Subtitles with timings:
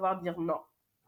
[0.00, 0.60] savoir dire non.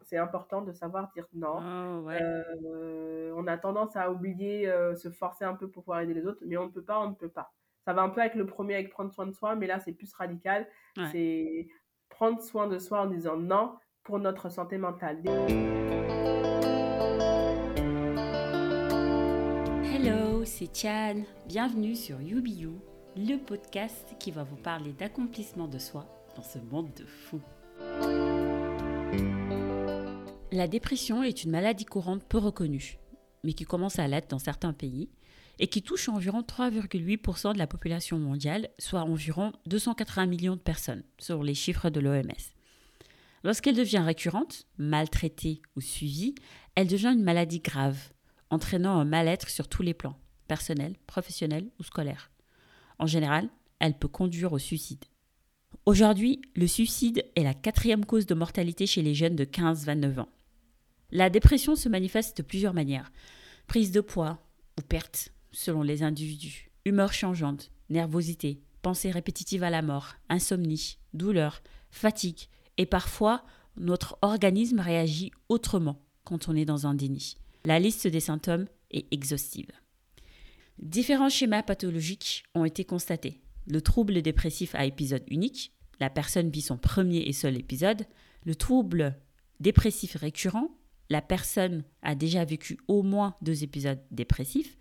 [0.02, 1.60] C'est important de savoir dire non.
[1.60, 2.18] Oh, ouais.
[2.20, 6.26] Euh, on a tendance à oublier, euh, se forcer un peu pour pouvoir aider les
[6.26, 7.52] autres, mais on ne peut pas, on ne peut pas.
[7.86, 9.92] Ça va un peu avec le premier, avec prendre soin de soi, mais là, c'est
[9.92, 10.68] plus radical.
[10.98, 11.06] Ouais.
[11.10, 11.68] C'est
[12.10, 15.22] prendre soin de soi en disant non pour notre santé mentale.
[19.84, 21.22] Hello, c'est Tian.
[21.46, 22.42] Bienvenue sur You,
[23.16, 26.04] le podcast qui va vous parler d'accomplissement de soi
[26.36, 27.40] dans ce monde de fous.
[30.52, 32.98] La dépression est une maladie courante peu reconnue,
[33.42, 35.08] mais qui commence à l'être dans certains pays
[35.58, 41.04] et qui touche environ 3,8% de la population mondiale, soit environ 280 millions de personnes,
[41.18, 42.52] selon les chiffres de l'OMS.
[43.44, 46.34] Lorsqu'elle devient récurrente, maltraitée ou suivie,
[46.74, 48.12] elle devient une maladie grave,
[48.50, 52.30] entraînant un mal-être sur tous les plans, personnel, professionnel ou scolaire.
[52.98, 55.06] En général, elle peut conduire au suicide.
[55.86, 60.28] Aujourd'hui, le suicide est la quatrième cause de mortalité chez les jeunes de 15-29 ans.
[61.12, 63.12] La dépression se manifeste de plusieurs manières.
[63.66, 64.38] Prise de poids
[64.78, 66.70] ou perte, selon les individus.
[66.86, 73.44] Humeur changeante, nervosité, pensée répétitive à la mort, insomnie, douleur, fatigue, et parfois
[73.76, 77.36] notre organisme réagit autrement quand on est dans un déni.
[77.66, 79.70] La liste des symptômes est exhaustive.
[80.78, 83.42] Différents schémas pathologiques ont été constatés.
[83.66, 88.06] Le trouble dépressif à épisode unique, la personne vit son premier et seul épisode.
[88.44, 89.14] Le trouble
[89.60, 90.70] dépressif récurrent,
[91.12, 94.78] la personne a déjà vécu au moins deux épisodes dépressifs.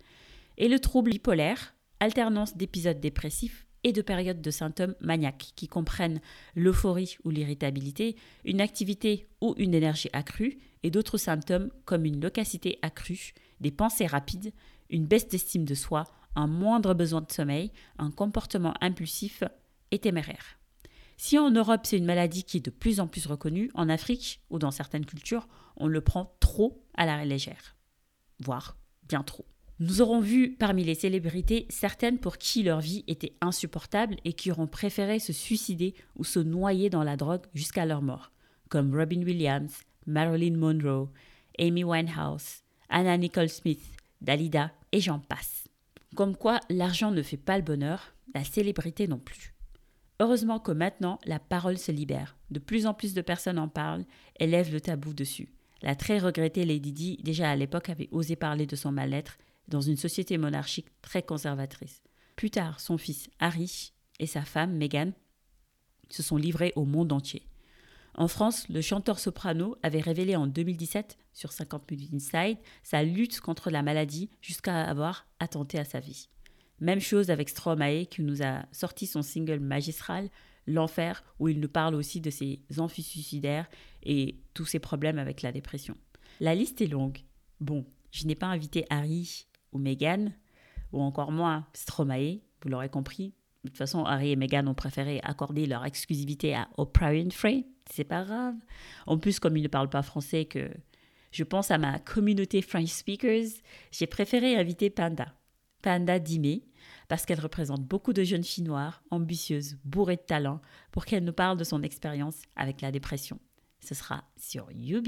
[0.56, 6.22] Et le trouble bipolaire, alternance d'épisodes dépressifs et de périodes de symptômes maniaques qui comprennent
[6.54, 8.16] l'euphorie ou l'irritabilité,
[8.46, 14.06] une activité ou une énergie accrue et d'autres symptômes comme une locacité accrue, des pensées
[14.06, 14.54] rapides,
[14.88, 19.44] une baisse d'estime de soi, un moindre besoin de sommeil, un comportement impulsif
[19.90, 20.61] et téméraire.
[21.24, 24.40] Si en Europe c'est une maladie qui est de plus en plus reconnue, en Afrique
[24.50, 27.76] ou dans certaines cultures, on le prend trop à la légère,
[28.40, 28.76] voire
[29.08, 29.46] bien trop.
[29.78, 34.50] Nous aurons vu parmi les célébrités certaines pour qui leur vie était insupportable et qui
[34.50, 38.32] auront préféré se suicider ou se noyer dans la drogue jusqu'à leur mort,
[38.68, 41.08] comme Robin Williams, Marilyn Monroe,
[41.56, 43.84] Amy Winehouse, Anna Nicole Smith,
[44.22, 45.68] Dalida et j'en passe.
[46.16, 49.51] Comme quoi l'argent ne fait pas le bonheur, la célébrité non plus.
[50.20, 52.36] Heureusement que maintenant la parole se libère.
[52.50, 54.04] De plus en plus de personnes en parlent
[54.38, 55.48] et lèvent le tabou dessus.
[55.82, 59.80] La très regrettée Lady Di, déjà à l'époque, avait osé parler de son mal-être dans
[59.80, 62.02] une société monarchique très conservatrice.
[62.36, 65.12] Plus tard, son fils Harry et sa femme Meghan
[66.08, 67.48] se sont livrés au monde entier.
[68.14, 73.40] En France, le chanteur soprano avait révélé en 2017 sur 50 Minutes Inside sa lutte
[73.40, 76.28] contre la maladie jusqu'à avoir attenté à sa vie.
[76.82, 80.28] Même chose avec Stromae qui nous a sorti son single magistral
[80.66, 83.68] L'enfer où il nous parle aussi de ses envies suicidaires
[84.02, 85.96] et tous ses problèmes avec la dépression.
[86.40, 87.18] La liste est longue.
[87.60, 90.32] Bon, je n'ai pas invité Harry ou Meghan,
[90.92, 93.32] ou encore moins Stromae, vous l'aurez compris.
[93.62, 97.64] De toute façon, Harry et Meghan ont préféré accorder leur exclusivité à Oprah Winfrey.
[97.90, 98.56] C'est pas grave.
[99.06, 100.68] En plus, comme ils ne parlent pas français, que
[101.30, 103.62] je pense à ma communauté French speakers,
[103.92, 105.32] j'ai préféré inviter Panda.
[105.82, 106.60] Panda Dime,
[107.12, 110.62] parce qu'elle représente beaucoup de jeunes filles noires, ambitieuses, bourrées de talent,
[110.92, 113.38] pour qu'elle nous parle de son expérience avec la dépression.
[113.80, 115.02] Ce sera sur You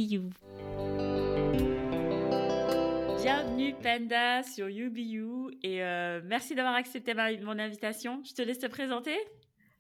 [3.15, 8.21] Bienvenue Panda sur UBU et euh, merci d'avoir accepté ma, mon invitation.
[8.23, 9.17] Je te laisse te présenter.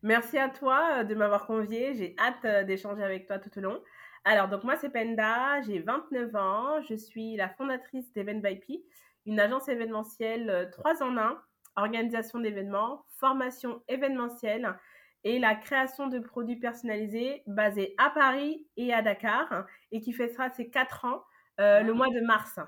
[0.00, 1.94] Merci à toi euh, de m'avoir convié.
[1.94, 3.82] J'ai hâte euh, d'échanger avec toi tout au long.
[4.24, 6.80] Alors, donc moi, c'est Penda, j'ai 29 ans.
[6.88, 8.82] Je suis la fondatrice d'Event by P,
[9.26, 11.38] une agence événementielle 3 en 1,
[11.76, 14.78] organisation d'événements, formation événementielle
[15.24, 20.50] et la création de produits personnalisés basés à Paris et à Dakar et qui fêtera
[20.50, 21.24] ses 4 ans
[21.60, 22.58] euh, le mois de mars.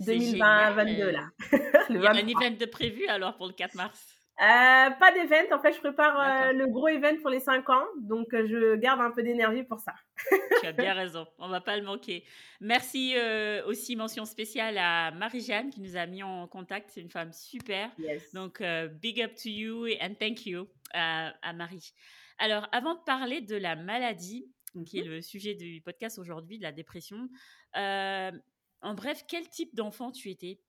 [0.00, 1.28] 2022 là.
[1.90, 5.56] Il y a un event de prévu alors pour le 4 mars euh, Pas d'event,
[5.56, 8.76] en fait je prépare euh, le gros event pour les 5 ans, donc euh, je
[8.76, 9.94] garde un peu d'énergie pour ça.
[10.60, 12.24] tu as bien raison, on va pas le manquer.
[12.60, 13.14] Merci
[13.66, 17.90] aussi, mention spéciale à Marie-Jeanne qui nous a mis en contact, c'est une femme super.
[17.98, 18.32] Yes.
[18.32, 18.62] Donc
[19.00, 21.92] big up to you and thank you à, à Marie.
[22.38, 24.84] Alors avant de parler de la maladie, mm -hmm.
[24.84, 27.28] qui est le sujet du podcast aujourd'hui, de la dépression,
[27.74, 30.60] en bref, quel type d'enfant tu étais?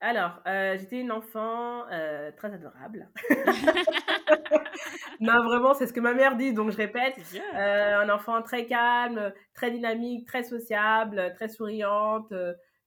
[0.00, 3.08] Alors, euh, j'étais une enfant euh, très adorable.
[5.20, 7.14] non, vraiment, c'est ce que ma mère dit, donc je répète.
[7.34, 12.32] Euh, un enfant très calme, très dynamique, très sociable, très souriante,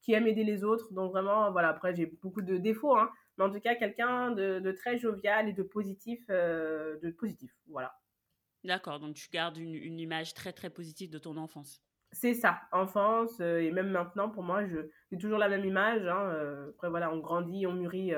[0.02, 0.94] qui aime aider les autres.
[0.94, 4.60] Donc vraiment, voilà, après, j'ai beaucoup de défauts, hein, mais en tout cas, quelqu'un de,
[4.60, 7.92] de, très jovial et de positif, de positif, voilà.
[8.64, 11.82] D'accord, donc tu gardes une, une, image très très positive de ton enfance.
[12.12, 14.64] C'est ça, enfance, et même maintenant, pour moi,
[15.12, 16.06] j'ai toujours la même image.
[16.08, 18.12] Hein, après, voilà, on grandit, on mûrit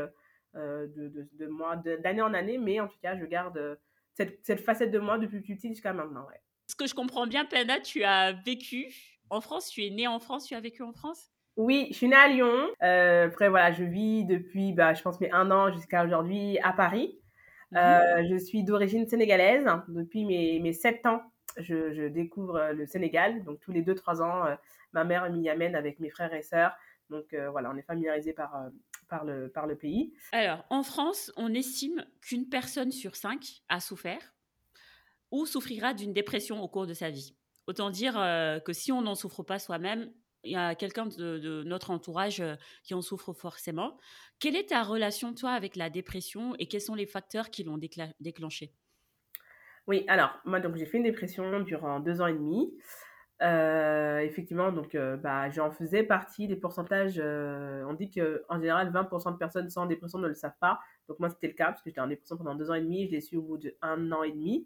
[0.55, 3.77] de, de, de moi d'année en année, mais en tout cas, je garde
[4.13, 6.25] cette, cette facette de moi depuis plus petit jusqu'à maintenant.
[6.27, 6.39] Ouais.
[6.67, 8.93] Ce que je comprends bien, Penda, tu as vécu
[9.29, 11.31] en France, tu es née en France, tu as vécu en France?
[11.57, 12.69] Oui, je suis née à Lyon.
[12.81, 16.71] Euh, après, voilà, je vis depuis, bah, je pense, mes un an jusqu'à aujourd'hui à
[16.73, 17.19] Paris.
[17.75, 19.65] Euh, je suis d'origine sénégalaise.
[19.87, 21.21] Depuis mes, mes 7 ans,
[21.57, 23.43] je, découvre le Sénégal.
[23.43, 24.55] Donc, tous les 2-3 ans, euh,
[24.93, 26.73] ma mère m'y amène avec mes frères et sœurs.
[27.09, 28.69] Donc, euh, voilà, on est familiarisé par, euh,
[29.09, 30.13] par, le, par le pays.
[30.31, 34.33] Alors, en France, on estime qu'une personne sur 5 a souffert
[35.31, 37.35] ou souffrira d'une dépression au cours de sa vie.
[37.67, 38.13] Autant dire
[38.65, 40.11] que si on n'en souffre pas soi-même,
[40.43, 42.43] il y a quelqu'un de, notre entourage
[42.83, 43.97] qui en souffre forcément.
[44.39, 47.79] Quelle est ta relation, toi, avec la dépression et quels sont les facteurs qui l'ont
[48.19, 48.73] déclenché
[49.91, 52.73] Oui, alors, moi, donc, j'ai fait une dépression durant deux ans et demi.
[53.41, 57.19] Euh, effectivement, donc, bah, j'en faisais partie des pourcentages.
[57.19, 60.79] on dit qu'en général, 20% de personnes sans dépression ne le savent pas.
[61.09, 63.05] Donc, moi, c'était le cas parce que j'étais en dépression pendant deux ans et demi.
[63.07, 64.65] Je l'ai su au bout d'un an et demi.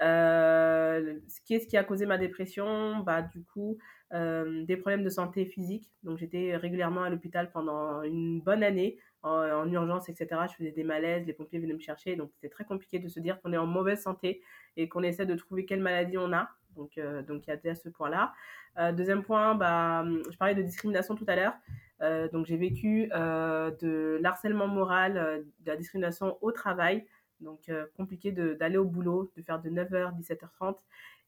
[0.00, 1.18] Euh,
[1.48, 3.78] Qu'est-ce qui a causé ma dépression Bah, du coup,
[4.14, 5.90] euh, des problèmes de santé physique.
[6.04, 10.42] Donc, j'étais régulièrement à l'hôpital pendant une bonne année, en, urgence, etc.
[10.50, 12.16] Je faisais des malaises, les pompiers venaient me chercher.
[12.16, 14.42] Donc, c'était très compliqué de se dire qu'on est en mauvaise santé
[14.76, 16.48] et qu'on essaie de trouver quelle maladie on a.
[16.76, 18.32] Donc, euh, donc il y a à ce point-là.
[18.78, 21.54] Euh, deuxième point, bah, je parlais de discrimination tout à l'heure.
[22.02, 27.06] Euh, donc, j'ai vécu euh, de l'harcèlement moral, euh, de la discrimination au travail.
[27.40, 30.76] Donc, compliqué d'aller au boulot, de faire de 9h, 17h30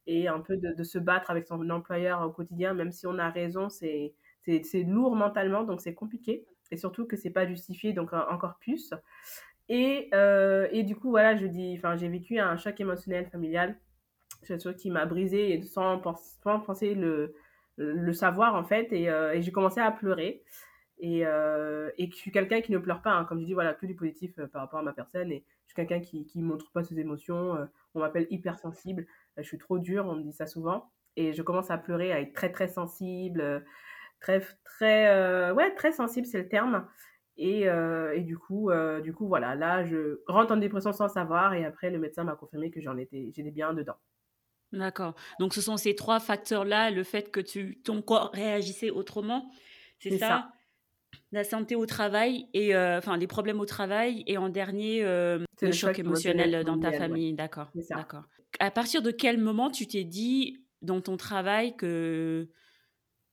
[0.07, 3.19] et un peu de, de, se battre avec son employeur au quotidien, même si on
[3.19, 4.15] a raison, c'est
[4.87, 6.47] lourd mentalement, donc c'est compliqué.
[6.75, 8.93] Et surtout que c'est pas justifié, donc encore plus.
[9.69, 13.79] Et, euh, et du coup, voilà, je dis, enfin, j'ai vécu un choc émotionnel familial,
[14.43, 16.03] chose qui m'a brisé sans,
[16.43, 17.37] sans penser le,
[17.77, 20.43] le savoir en fait, et, euh, j'ai commencé à pleurer.
[20.99, 23.25] Et, euh, et je suis quelqu'un qui ne pleure pas, hein.
[23.25, 25.31] comme je dis, voilà, que du positif par rapport à ma personne.
[25.31, 27.57] Et je suis quelqu'un qui ne montre pas ses émotions.
[27.95, 29.07] On m'appelle hypersensible.
[29.37, 30.91] je suis trop dure, on me dit ça souvent.
[31.17, 33.65] Et je commence à pleurer, à être très très sensible,
[34.25, 36.87] très très ouais très sensible, c'est le terme.
[37.37, 38.71] Et, et du coup
[39.03, 41.55] du coup voilà, là je rentre en dépression sans savoir.
[41.55, 43.97] Et après le médecin m'a confirmé que j'en étais j'étais bien dedans.
[44.73, 45.15] D'accord.
[45.39, 49.49] Donc ce sont ces trois facteurs-là, le fait que tu, ton corps réagissait autrement,
[50.01, 50.53] c'est ça, ça
[51.33, 55.41] la santé au travail et euh, enfin les problèmes au travail et en dernier euh,
[55.61, 57.35] le, choc, émotionnel, dans ta famille.
[57.35, 57.71] D'accord.
[57.91, 58.25] D'accord.
[58.61, 62.49] À partir de quel moment tu t'es dit dans ton travail que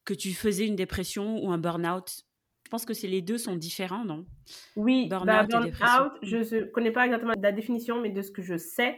[0.06, 2.24] que tu faisais une dépression ou un burn-out?
[2.64, 4.26] Je pense que les deux sont différents, non?
[4.76, 5.10] Oui.
[5.10, 5.72] Burn-out bah, burn
[6.22, 8.98] je ne connais pas exactement la définition, mais de ce que je sais,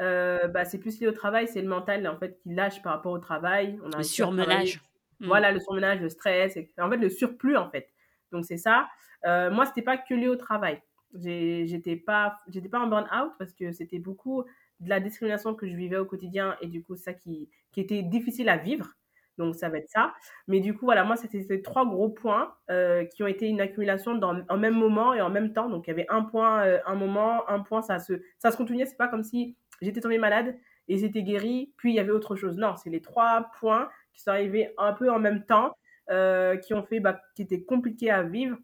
[0.00, 2.92] euh, bah, c'est plus lié au travail, c'est le mental en fait qui lâche par
[2.92, 3.78] rapport au travail.
[3.82, 4.82] On a le surmenage.
[5.20, 5.26] Mmh.
[5.26, 7.88] Voilà, le surmenage, le stress, en fait le surplus en fait.
[8.30, 8.88] Donc c'est ça.
[9.24, 10.82] Euh, moi, c'était pas que lié au travail.
[11.14, 14.44] J'étais pas, j'étais pas en burn-out parce que c'était beaucoup
[14.80, 18.02] de la discrimination que je vivais au quotidien et du coup ça qui, qui était
[18.02, 18.90] difficile à vivre.
[19.38, 20.14] Donc ça va être ça.
[20.48, 23.60] Mais du coup, voilà, moi, c'était ces trois gros points euh, qui ont été une
[23.60, 25.68] accumulation dans, en même moment et en même temps.
[25.68, 28.56] Donc il y avait un point, euh, un moment, un point, ça se, ça se
[28.56, 28.86] continuait.
[28.86, 30.56] C'est pas comme si j'étais tombée malade
[30.88, 32.56] et j'étais guérie, puis il y avait autre chose.
[32.56, 35.76] Non, c'est les trois points qui sont arrivés un peu en même temps
[36.10, 38.56] euh, qui ont fait, bah, qui étaient compliqués à vivre.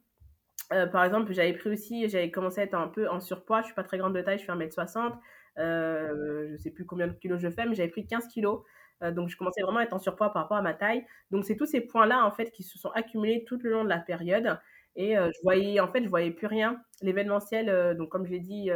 [0.93, 3.61] Par exemple, j'avais pris aussi, j'avais commencé à être un peu en surpoids.
[3.63, 5.15] Je suis pas très grande de taille, je fais 1m60.
[5.59, 8.63] Euh, je sais plus combien de kilos je fais, mais j'avais pris 15 kilos.
[9.03, 11.05] Euh, donc, je commençais vraiment à être en surpoids par rapport à ma taille.
[11.31, 13.89] Donc, c'est tous ces points-là, en fait, qui se sont accumulés tout le long de
[13.89, 14.59] la période.
[14.97, 16.81] Et euh, je voyais, en fait, je voyais plus rien.
[17.01, 18.71] L'événementiel, euh, donc, comme je l'ai dit,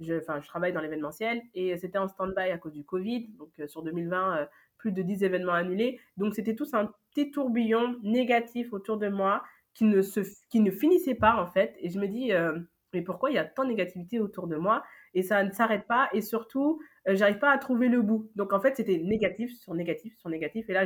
[0.00, 3.28] je, je travaille dans l'événementiel et c'était en stand-by à cause du Covid.
[3.38, 4.48] Donc, sur 2020,
[4.78, 6.00] plus de 10 événements annulés.
[6.16, 9.42] Donc, c'était tous un petit tourbillon négatif autour de moi
[9.74, 11.76] qui ne, se, qui ne finissait pas, en fait.
[11.80, 12.32] Et je me dis,
[12.92, 14.82] mais pourquoi il y a tant de négativité autour de moi?
[15.16, 16.10] Et ça ne s'arrête pas.
[16.12, 18.30] Et surtout, euh, j'arrive pas à trouver le bout.
[18.36, 20.68] Donc, en fait, c'était négatif sur négatif sur négatif.
[20.68, 20.84] Et là,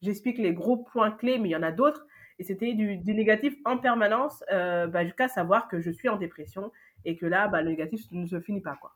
[0.00, 2.06] j'explique les gros points clés, mais il y en a d'autres.
[2.38, 6.70] Et c'était du, négatif en permanence, euh, bah, jusqu'à savoir que je suis en dépression
[7.04, 8.94] et que là, bah, le négatif ne se finit pas, quoi.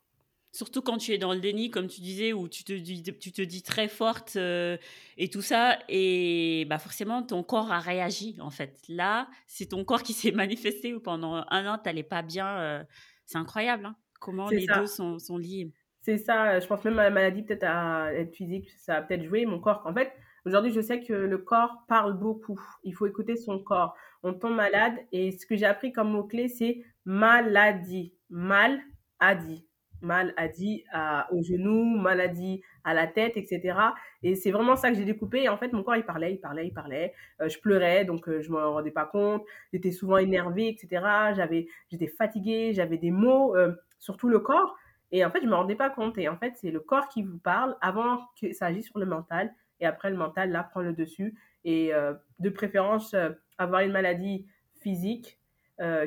[0.53, 3.89] Surtout quand tu es dans le déni, comme tu disais, où tu te dis, très
[3.89, 4.79] forte euh,
[5.19, 8.81] et tout ça, et bah forcément ton corps a réagi en fait.
[8.89, 12.87] Là, c'est ton corps qui s'est manifesté ou pendant un an tu n'allais pas bien.
[13.27, 15.73] C'est incroyable, hein, comment les deux sont, sont liés.
[16.03, 16.59] C'est ça.
[16.61, 19.61] Je pense même à la maladie peut-être à être physique, ça a peut-être joué mon
[19.61, 19.83] corps.
[19.85, 20.13] En fait,
[20.45, 22.61] aujourd'hui, je sais que le corps parle beaucoup.
[22.85, 23.95] Il faut écouter son corps.
[24.23, 28.15] On tombe malade et ce que j'ai appris comme mot clé, c'est maladie.
[28.29, 28.81] Mal
[29.21, 29.66] a dit
[30.03, 33.79] maladie à, au genou, maladie à la tête, etc.
[34.23, 35.49] Et c'est vraiment ça que j'ai découpé.
[35.49, 37.15] En fait, mon corps, il parlait, il parlait, il parlait.
[37.41, 39.45] Euh, je pleurais, donc euh, je m'en rendais pas compte.
[39.73, 41.03] J'étais souvent énervée, etc.
[41.35, 44.77] J'avais, j'étais fatiguée, j'avais des maux euh, sur tout le corps.
[45.13, 46.19] Et en fait, je me rendais pas compte.
[46.19, 49.07] Et en fait, c'est le corps qui vous parle avant que ça agisse sur le
[49.07, 49.53] mental.
[49.81, 51.35] Et après, le mental, là, prend le dessus.
[51.65, 54.47] Et euh, de préférence, euh, avoir une maladie
[54.81, 55.39] physique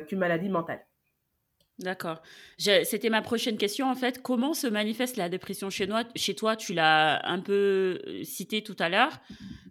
[0.08, 0.84] qu'une maladie mentale.
[1.80, 2.22] D'accord.
[2.58, 4.22] C'était ma prochaine question en fait.
[4.22, 6.56] Comment se manifeste la dépression chez, chez toi?
[6.56, 9.18] Tu l'as un peu euh, cité tout à l'heure.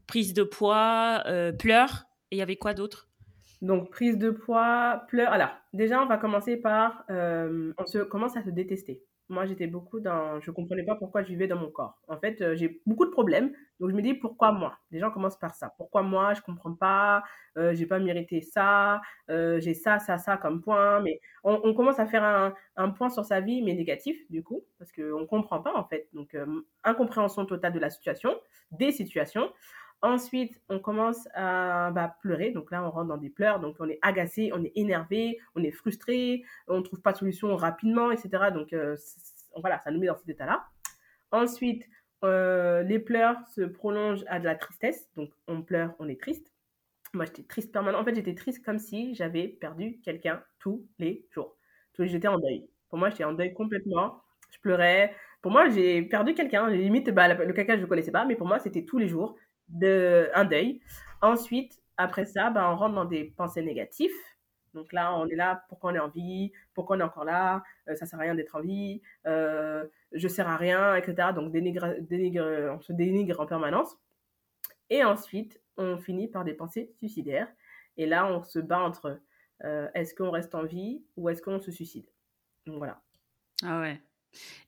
[0.08, 2.06] Prise de poids, euh, pleurs.
[2.32, 3.08] Et il y avait quoi d'autre?
[3.62, 5.32] Donc prise de poids, pleurs.
[5.32, 9.04] Alors déjà, on va commencer par, euh, on se commence à se détester.
[9.30, 12.00] Moi, j'étais beaucoup dans, je comprenais pas pourquoi je vivais dans mon corps.
[12.08, 14.78] En fait, euh, j'ai beaucoup de problèmes, donc je me dis pourquoi moi?
[14.92, 15.74] Les gens commencent par ça.
[15.78, 16.34] Pourquoi moi?
[16.34, 17.24] Je comprends pas.
[17.58, 19.02] Euh, j'ai pas mérité ça.
[19.30, 21.00] Euh, j'ai ça, ça, ça comme point.
[21.02, 24.92] Mais on, commence à faire un, point sur sa vie, mais négatif du coup, parce
[24.92, 26.08] qu'on comprend pas en fait.
[26.14, 26.46] Donc euh,
[26.84, 28.36] incompréhension totale de la situation,
[28.72, 29.52] des situations.
[30.02, 32.52] Ensuite, on commence à bah, pleurer.
[32.52, 33.60] Donc là, on rentre dans des pleurs.
[33.60, 37.18] Donc on est agacé, on est énervé, on est frustré, on ne trouve pas de
[37.18, 38.52] solution rapidement, etc.
[38.54, 38.96] Donc euh,
[39.58, 40.66] voilà, ça nous met dans cet état-là.
[41.32, 41.84] Ensuite,
[42.24, 45.10] euh, les pleurs se prolongent à de la tristesse.
[45.16, 46.54] Donc on pleure, on est triste.
[47.14, 48.00] Moi, j'étais triste permanent.
[48.00, 51.58] En fait, j'étais triste comme si j'avais perdu quelqu'un tous les jours.
[51.98, 52.70] J'étais en deuil.
[52.90, 54.22] Pour moi, j'étais en deuil complètement.
[54.52, 55.14] Je pleurais.
[55.42, 56.70] Pour moi, j'ai perdu quelqu'un.
[56.70, 59.36] Limite, bah, le quelqu'un, je ne connaissais pas, mais pour moi, c'était tous les jours
[59.70, 60.82] de, un deuil.
[61.22, 64.12] Ensuite, après ça, bah, on rentre dans des pensées négatives.
[64.74, 67.64] Donc là, on est là, pourquoi on est en vie, pourquoi on est encore là,
[67.88, 71.30] euh, ça sert à rien d'être en vie, euh, je sers à rien, etc.
[71.34, 73.98] Donc on se dénigre en permanence.
[74.90, 77.48] Et ensuite, on finit par des pensées suicidaires.
[77.98, 79.20] Et là, on se bat entre
[79.64, 82.08] euh, est-ce qu'on reste en vie ou est-ce qu'on se suicide?
[82.66, 83.02] Donc voilà.
[83.64, 84.00] Ah ouais.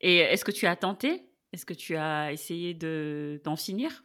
[0.02, 1.28] Et est-ce que tu as tenté?
[1.54, 4.04] Est-ce que tu as essayé d'en finir?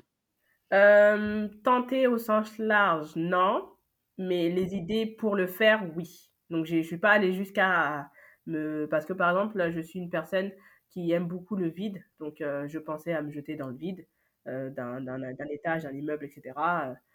[0.73, 3.69] Euh, tenter au sens large, non.
[4.19, 6.31] Mais les idées pour le faire, oui.
[6.51, 8.11] Donc, je ne suis pas allée jusqu'à
[8.47, 8.87] me...
[8.87, 10.51] Parce que, par exemple, je suis une personne
[10.91, 12.03] qui aime beaucoup le vide.
[12.19, 14.07] Donc, euh, je pensais à me jeter dans le vide
[14.47, 15.21] euh, d'un
[15.51, 16.55] étage, d'un immeuble, etc.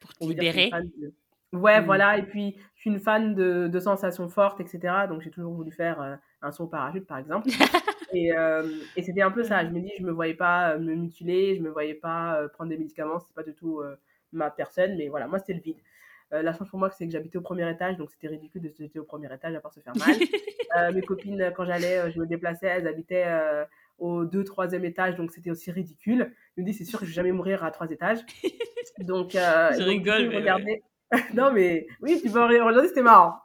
[0.02, 0.70] Pour te libérer.
[0.70, 1.14] De...
[1.54, 1.86] Ouais, mmh.
[1.86, 2.18] voilà.
[2.18, 5.08] Et puis, je suis une fan de, de sensations fortes, etc.
[5.10, 7.50] Donc, j'ai toujours voulu faire un saut parachute, par exemple.
[8.14, 8.64] et, euh,
[8.96, 9.64] et c'était un peu ça.
[9.66, 12.70] Je me dis, je me voyais pas me mutiler, je me voyais pas euh, prendre
[12.70, 13.20] des médicaments.
[13.20, 13.82] C'est pas du tout
[14.32, 14.96] ma personne.
[14.98, 15.78] Mais voilà, moi, c'était le vide.
[16.32, 18.84] la chance pour moi, c'est que j'habitais au premier étage, donc c'était ridicule de se
[18.84, 20.16] jeter au premier étage à part se faire mal.
[20.94, 23.28] mes copines, quand j'allais, je me déplaçais, elles habitaient
[23.98, 26.34] au deux, troisième étage, donc c'était aussi ridicule.
[26.56, 28.20] Je me dis, c'est sûr que je vais jamais mourir à trois étages.
[29.00, 30.84] Donc, je donc, rigole, mais regardais...
[31.12, 31.24] ouais.
[31.34, 33.36] non, mais oui, tu peux regarder, c'était marrant.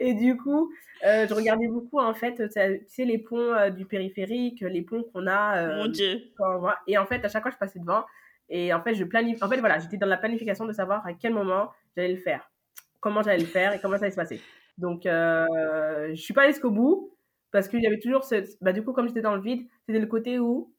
[0.00, 0.72] Et du coup,
[1.04, 5.04] euh, je regardais beaucoup, en fait, tu sais, les ponts euh, du périphérique, les ponts
[5.12, 5.58] qu'on a.
[5.58, 6.22] Euh, Mon Dieu.
[6.36, 8.04] Quand, et en fait, à chaque fois, je passais devant.
[8.48, 9.44] Et en fait, je planifie.
[9.44, 12.50] En fait, voilà, j'étais dans la planification de savoir à quel moment j'allais le faire,
[12.98, 14.40] comment j'allais le faire et comment ça allait se passer.
[14.78, 17.14] Donc, euh, je suis pas allée jusqu'au bout
[17.52, 18.42] parce qu'il y avait toujours ce.
[18.62, 20.74] Bah, du coup, comme j'étais dans le vide, c'était le côté où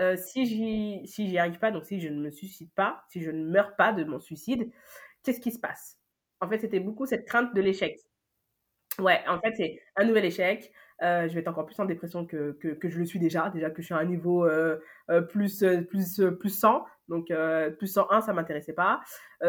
[0.00, 3.30] euh, si j'y si arrive pas, donc si je ne me suicide pas, si je
[3.30, 4.68] ne meurs pas de mon suicide,
[5.22, 5.98] qu'est-ce qui se passe?
[6.40, 8.00] En fait, c'était beaucoup cette crainte de l'échec.
[8.98, 10.72] Ouais, en fait, c'est un nouvel échec.
[11.02, 13.50] Euh, je vais être encore plus en dépression que, que, je le suis déjà.
[13.50, 14.78] Déjà que je suis à un niveau euh,
[15.10, 16.84] euh plus, plus, plus 100.
[17.08, 17.32] Donc,
[17.78, 19.00] plus 101, ça m'intéressait pas.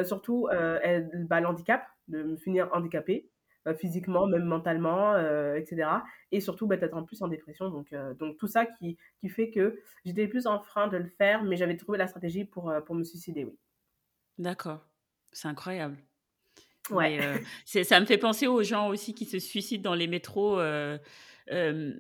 [0.03, 3.29] surtout, bah, l'handicap, de me finir handicapée.
[3.67, 5.17] Euh, physiquement, même mentalement,
[5.55, 5.89] etc.
[6.31, 7.69] Et surtout, bah, d'être en plus en dépression.
[7.69, 11.43] Donc, donc tout ça qui, qui fait que j'étais plus en frein de le faire,
[11.43, 13.57] mais j'avais trouvé la stratégie pour, pour me suicider, oui.
[14.37, 14.85] D'accord.
[15.31, 15.97] C'est incroyable.
[16.91, 17.19] Ouais.
[17.73, 20.59] Mais, ça me fait penser aux gens aussi qui se suicident dans les métros.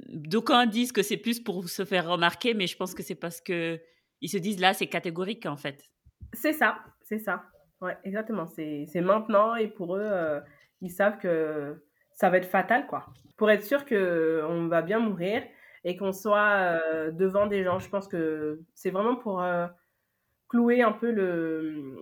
[0.09, 3.41] D'aucuns disent que c'est plus pour se faire remarquer, mais je pense que c'est parce
[3.41, 3.79] que
[4.21, 5.83] ils se disent là, c'est catégorique en fait.
[6.33, 7.43] C'est ça, c'est ça.
[7.81, 8.47] Ouais, exactement.
[8.47, 10.41] C'est maintenant et pour eux,
[10.81, 11.83] ils savent que
[12.15, 13.05] ça va être fatal, quoi.
[13.37, 15.43] Pour être sûr qu'on va bien mourir
[15.83, 17.79] et qu'on soit euh, devant des gens.
[17.79, 19.67] Je pense que c'est vraiment pour euh,
[20.49, 21.95] clouer un peu le,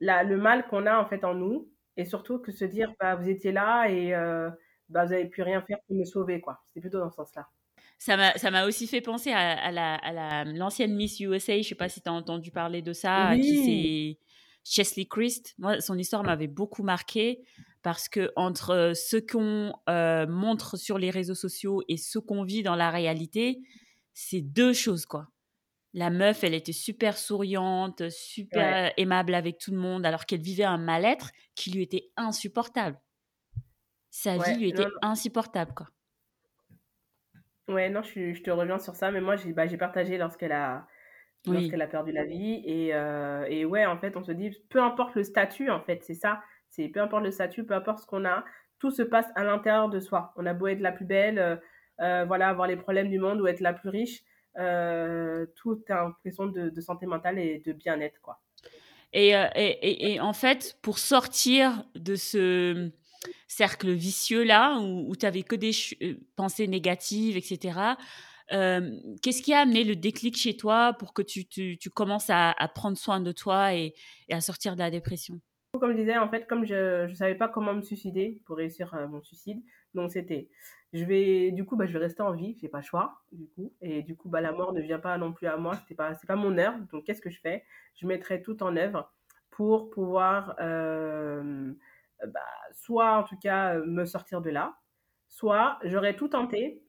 [0.00, 3.16] la, le mal qu'on a en fait en nous et surtout que se dire bah,
[3.16, 4.48] vous étiez là et euh,
[4.88, 6.62] bah, vous n'avez pu rien faire pour me sauver, quoi.
[6.72, 7.46] C'est plutôt dans ce sens-là.
[7.98, 11.74] Ça m'a aussi fait penser à, à l'ancienne la, à Miss USA, je ne sais
[11.74, 13.40] pas si tu as entendu parler de ça, oui.
[13.40, 14.18] qui
[14.64, 15.54] c'est Chesley Christ.
[15.58, 17.42] Moi, son histoire m'avait beaucoup marqué
[17.82, 22.62] parce que entre ce qu'on euh, montre sur les réseaux sociaux et ce qu'on vit
[22.62, 23.58] dans la réalité,
[24.14, 25.28] c'est deux choses quoi.
[25.98, 28.94] La meuf, elle était super souriante, super Ouais.
[28.96, 32.98] aimable avec tout le monde, alors qu'elle vivait un mal-être qui lui était insupportable.
[34.10, 35.00] Sa vie lui était non, non.
[35.00, 35.88] insupportable quoi.
[37.68, 40.86] Ouais, non, je, je te rejoins sur ça, mais moi, j'ai bah, partagé lorsqu'elle a,
[41.46, 42.62] lorsqu'elle a perdu la vie.
[42.66, 46.02] Et, euh, et ouais, en fait, on se dit, peu importe le statut, en fait,
[46.04, 46.42] c'est ça.
[46.70, 48.44] C'est peu importe le statut, peu importe ce qu'on a,
[48.78, 50.32] tout se passe à l'intérieur de soi.
[50.36, 51.56] On a beau être la plus belle, euh,
[52.00, 54.22] euh, voilà, avoir les problèmes du monde ou être la plus riche,
[55.56, 58.40] tout est en question de, de, santé mentale et de bien-être, quoi.
[59.14, 62.90] Et, et, et, en fait, pour sortir de ce
[63.46, 65.72] cercle vicieux là, où, où tu n'avais que des
[66.36, 67.96] pensées négatives, etc.,
[68.50, 72.50] qu'est-ce qui a amené le déclic chez toi pour que tu, tu, tu commences à,
[72.50, 73.94] à, prendre soin de toi et,
[74.28, 75.40] et, à sortir de la dépression?
[75.78, 78.94] Comme je disais, en fait, comme je ne savais pas comment me suicider pour réussir
[78.94, 79.62] euh, mon suicide,
[79.94, 80.48] donc c'était,
[80.92, 83.46] je vais, du coup, bah, je vais rester en vie, j'ai pas le choix, du
[83.48, 85.94] coup, et du coup, bah, la mort ne vient pas non plus à moi, c'était
[85.94, 87.64] pas, c'est pas mon heure, donc qu'est-ce que je fais?
[87.96, 89.12] Je mettrai tout en œuvre
[89.50, 91.72] pour pouvoir, euh,
[92.26, 92.40] bah,
[92.72, 94.76] soit en tout cas me sortir de là,
[95.28, 96.82] soit j'aurais tout tenté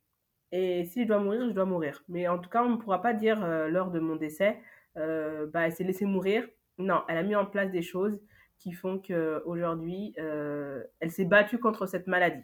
[0.51, 2.03] et si je dois mourir, je dois mourir.
[2.07, 4.59] Mais en tout cas, on ne pourra pas dire euh, lors de mon décès,
[4.97, 6.47] euh, bah, elle s'est laissée mourir.
[6.77, 8.19] Non, elle a mis en place des choses
[8.57, 12.43] qui font qu'aujourd'hui, euh, elle s'est battue contre cette maladie.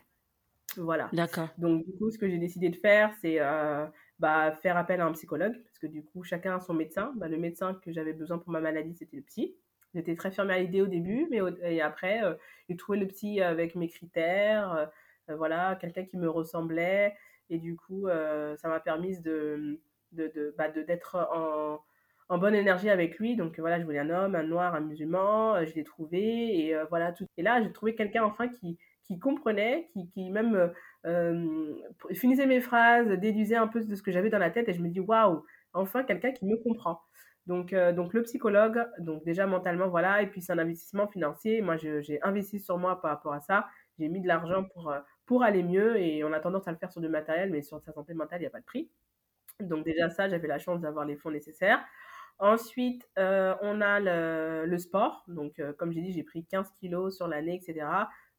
[0.77, 1.09] Voilà.
[1.13, 1.49] D'accord.
[1.57, 3.85] Donc, du coup, ce que j'ai décidé de faire, c'est euh,
[4.19, 7.13] bah, faire appel à un psychologue, parce que du coup, chacun a son médecin.
[7.15, 9.55] Bah, le médecin que j'avais besoin pour ma maladie, c'était le psy.
[9.93, 12.33] J'étais très fermée à l'idée au début, mais et après, euh,
[12.67, 14.91] j'ai trouvé le psy avec mes critères,
[15.29, 17.15] euh, voilà, quelqu'un qui me ressemblait.
[17.49, 19.79] Et du coup, euh, ça m'a permis de,
[20.11, 21.83] de, de, bah, de, d'être en,
[22.29, 23.35] en, bonne énergie avec lui.
[23.35, 25.55] Donc voilà, je voulais un homme, un noir, un musulman.
[25.55, 26.59] Euh, je l'ai trouvé.
[26.59, 27.25] Et euh, voilà, tout.
[27.37, 28.77] Et là, j'ai trouvé quelqu'un enfin qui,
[29.07, 30.71] qui comprenait, qui, qui même
[31.05, 31.73] euh,
[32.13, 34.69] finissait mes phrases, déduisait un peu de ce que j'avais dans la tête.
[34.69, 35.43] Et je me dis, waouh,
[35.73, 37.01] enfin quelqu'un qui me comprend.
[37.47, 40.21] Donc, euh, donc le psychologue, donc déjà mentalement, voilà.
[40.21, 41.61] Et puis c'est un investissement financier.
[41.61, 43.67] Moi, j'ai investi sur moi par rapport à ça.
[43.99, 44.93] J'ai mis de l'argent pour
[45.25, 47.81] pour aller mieux et on a tendance à le faire sur du matériel, mais sur
[47.81, 48.89] sa santé mentale, il n'y a pas de prix.
[49.59, 51.83] Donc déjà ça, j'avais la chance d'avoir les fonds nécessaires.
[52.37, 55.23] Ensuite, euh, on a le, le, sport.
[55.27, 57.87] Donc euh, comme j'ai dit, j'ai pris 15 kilos sur l'année, etc.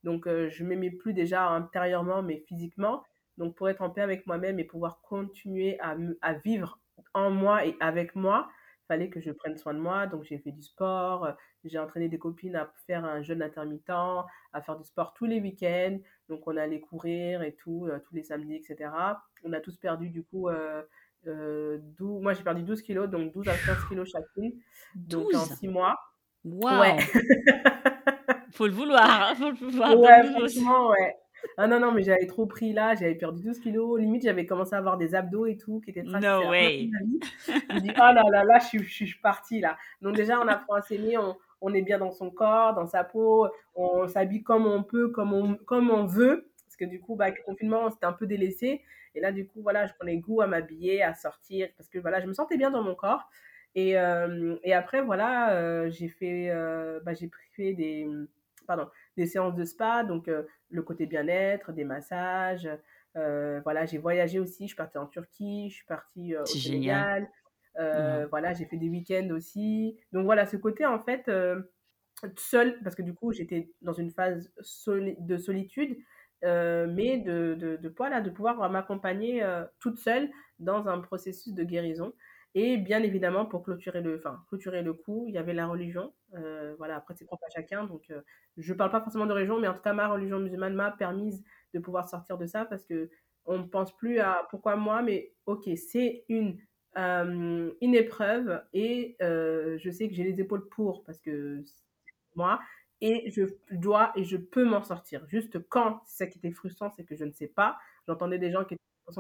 [0.05, 3.03] Donc euh, je ne m'aimais plus déjà intérieurement, mais physiquement.
[3.39, 6.81] Donc pour être en paix avec moi-même et pouvoir continuer à, à vivre
[7.15, 8.49] en moi et avec moi,
[8.87, 10.07] fallait que je prenne soin de moi.
[10.07, 11.29] Donc, j'ai fait du sport.
[11.65, 15.41] J'ai entraîné des copines à faire un jeûne intermittent, à faire du sport tous les
[15.41, 15.99] week-ends.
[16.29, 18.91] Donc, on allait courir et tout, euh, tous les samedis, etc.
[19.45, 20.83] On a tous perdu, du coup, euh,
[21.27, 24.53] euh, 12, moi, j'ai perdu 12 kilos, donc 12 à 15 kilos chacune.
[24.95, 25.97] 12 Donc, en 6 mois.
[26.45, 26.81] Wow.
[26.81, 26.97] Ouais.
[28.57, 29.99] faut le vouloir, hein, faut le vouloir.
[29.99, 31.17] Ouais, franchement, ouais.
[31.59, 34.01] Ah non, non, mais j'avais trop pris là, j'avais perdu 12 kilos.
[34.01, 36.91] Limite, j'avais commencé à avoir des abdos et tout qui étaient très No way.
[37.47, 39.77] Je me dis, oh là là, là, je suis, je suis partie là.
[40.01, 43.05] Donc, déjà, on apprend à s'aimer, on, on est bien dans son corps, dans sa
[43.05, 46.51] peau, on s'habille comme on peut, comme on, comme on veut.
[46.65, 48.83] Parce que du coup, bah, avec le confinement, c'était un peu délaissé.
[49.15, 52.21] Et là, du coup, voilà, je prenais goût à m'habiller, à sortir, parce que voilà,
[52.21, 53.29] je me sentais bien dans mon corps.
[53.75, 58.09] Et, euh, et après, voilà, euh, j'ai fait, euh, bah, j'ai fait des,
[58.67, 62.69] pardon, des séances de spa, donc euh, le côté bien-être, des massages.
[63.17, 66.47] Euh, voilà, j'ai voyagé aussi, je suis partie en Turquie, je suis partie euh, au
[66.47, 67.29] Sénégal.
[67.79, 68.27] Mmh.
[68.31, 69.99] Voilà, j'ai fait des week-ends aussi.
[70.13, 71.31] Donc voilà, ce côté en fait
[72.37, 75.95] seul, parce que du coup j'étais dans une phase soli de solitude,
[76.43, 79.47] mais de, de, de, voilà, de pouvoir m'accompagner
[79.79, 82.15] toute seule dans un processus de guérison.
[82.55, 86.15] Et bien évidemment, pour clôturer le, enfin, clôturer le coup, il y avait la religion.
[86.35, 87.85] Euh, voilà, après, c'est propre à chacun.
[87.85, 88.21] Donc, euh,
[88.57, 90.91] je ne parle pas forcément de religion, mais en tout cas, ma religion musulmane m'a
[90.91, 91.43] permise
[91.75, 93.11] de pouvoir sortir de ça parce que
[93.45, 96.59] on ne pense plus à pourquoi moi, mais ok, c'est une,
[96.99, 101.63] euh, une épreuve et je sais que j'ai les épaules pour parce que
[102.35, 102.61] moi
[103.01, 105.25] et je dois et je peux m'en sortir.
[105.29, 107.79] Juste quand, c'est ça qui était frustrant, c'est que je ne sais pas.
[108.09, 108.77] J'entendais des gens qui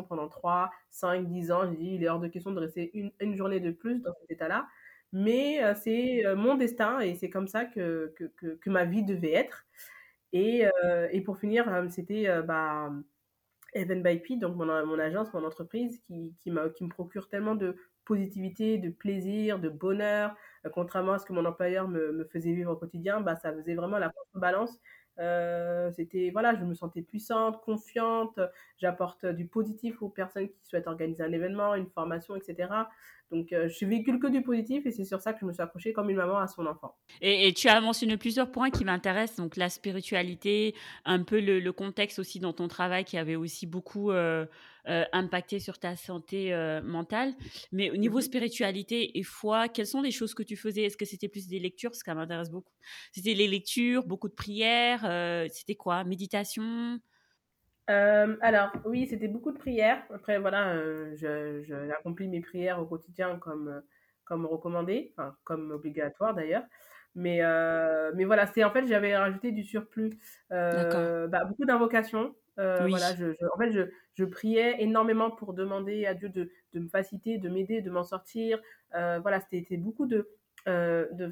[0.09, 1.69] pendant 3, 5, 10 ans.
[1.71, 4.12] J'ai dit, il est hors de question de rester une, une journée de plus dans
[4.21, 4.66] cet état-là.
[5.12, 9.64] Mais c'est mon destin et c'est comme ça que, que, que, ma vie devait être.
[10.33, 10.64] Et,
[11.11, 12.90] et pour finir, c'était bah,
[13.77, 17.77] Even by donc mon, mon agence, mon entreprise, qui, qui, qui me procure tellement de
[18.07, 20.35] positivité, de plaisir, de bonheur.
[20.73, 23.75] contrairement à ce que mon employeur me, me faisait vivre au quotidien, bah, ça faisait
[23.75, 24.81] vraiment la balance
[25.19, 28.39] euh, c'était voilà, je me sentais puissante, confiante.
[28.79, 32.69] J'apporte du positif aux personnes qui souhaitent organiser un événement, une formation, etc.
[33.33, 35.63] Donc, euh, je véhicule que du positif et c'est sur ça que je me suis
[35.63, 36.95] accrochée comme une maman à son enfant.
[37.21, 40.75] Et, tu as mentionné plusieurs points qui m'intéressent, donc la spiritualité,
[41.05, 44.47] un peu le, le, contexte aussi dans ton travail qui avait aussi beaucoup euh,
[44.88, 47.35] euh, impacté sur ta santé euh, mentale.
[47.72, 50.83] Mais au niveau mmh spiritualité et foi, quelles sont les choses que tu faisais?
[50.83, 51.90] Est-ce que c'était plus des lectures?
[51.90, 52.72] Parce que ça m'intéresse beaucoup.
[53.11, 56.05] C'était les lectures, beaucoup de prières, euh, c'était quoi?
[56.05, 57.01] Méditation?
[57.88, 60.03] Alors, oui, c'était beaucoup de prières.
[60.12, 60.77] Après, voilà,
[61.14, 63.83] j'accomplis mes prières au quotidien comme,
[64.25, 66.64] comme recommandé, enfin, comme obligatoire d'ailleurs.
[67.14, 67.40] Mais,
[68.14, 70.11] mais voilà, c'est en fait, j'avais rajouté du surplus,
[70.51, 72.35] bah, beaucoup d'invocations.
[72.57, 73.83] Voilà, je, en fait, je,
[74.14, 78.05] je, priais énormément pour demander à Dieu de, de me faciliter, de m'aider, de m'en
[78.05, 78.61] sortir.
[78.92, 80.29] voilà, c'était beaucoup de,
[80.66, 81.27] de,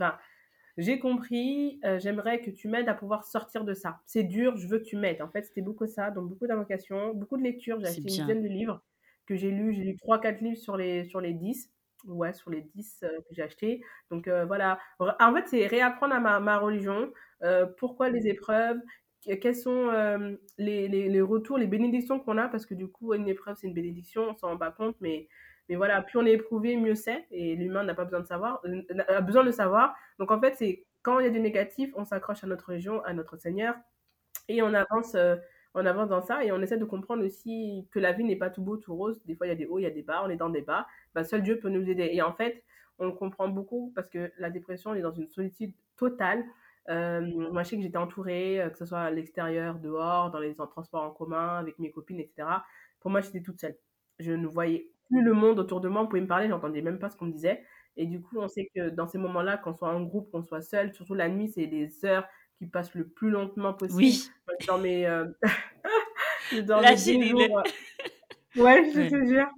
[0.76, 4.00] j'ai compris, euh, j'aimerais que tu m'aides à pouvoir sortir de ça.
[4.06, 5.22] C'est dur, je veux que tu m'aides.
[5.22, 7.78] En fait, c'était beaucoup ça, donc beaucoup d'invocations, beaucoup de lectures.
[7.80, 8.82] J'ai acheté une dizaine de livres
[9.26, 9.72] que j'ai lus.
[9.72, 11.70] J'ai lu 3-4 livres sur les, sur les 10.
[12.06, 13.82] Ouais, sur les 10 euh, que j'ai achetés.
[14.10, 14.78] Donc euh, voilà.
[14.98, 17.12] En fait, c'est réapprendre à ma, ma religion.
[17.78, 18.78] pourquoi les épreuves?
[19.40, 19.90] Quels sont
[20.58, 22.48] les, les, les, retours, les bénédictions qu'on a?
[22.48, 25.28] Parce que du coup, une épreuve, c'est une bénédiction, on s'en rend pas compte, mais
[25.68, 27.26] mais voilà, plus on est éprouvé, mieux c'est.
[27.30, 29.94] Et l'humain n'a pas besoin de savoir, euh, a besoin de savoir.
[30.18, 33.02] Donc en fait, c'est quand il y a du négatif, on s'accroche à notre région,
[33.04, 33.74] à notre Seigneur,
[34.48, 35.37] et on avance, euh,
[35.74, 36.44] on avance dans ça.
[36.44, 39.22] Et on essaie de comprendre aussi que la vie n'est pas tout beau, tout rose.
[39.24, 40.50] Des fois, il y a des hauts, il y a des bas, on est dans
[40.50, 40.87] des bas.
[41.14, 42.10] Bah, seul Dieu peut nous aider.
[42.12, 42.62] Et en fait,
[42.98, 46.44] on le comprend beaucoup parce que la dépression, on est dans une solitude totale.
[46.88, 47.20] Euh,
[47.51, 51.03] moi, je sais que j'étais entourée, que ce soit à l'extérieur, dehors, dans les transports
[51.03, 52.49] en commun, avec mes copines, etc.
[53.01, 53.77] Pour moi, j'étais toute seule.
[54.18, 56.99] Je ne voyais plus le monde autour de moi, on pouvait me parler, j'entendais même
[56.99, 57.64] pas ce qu'on me disait.
[57.97, 60.62] Et du coup, on sait que dans ces moments-là, qu'on soit en groupe, qu'on soit
[60.62, 62.27] seul, surtout la nuit, c'est les heures
[62.59, 63.99] qui passent le plus lentement possible.
[63.99, 64.31] Oui.
[64.61, 65.27] je dormais, euh...
[66.53, 67.62] je dormais deux jours.
[68.57, 69.49] Euh, ouais, je te jure.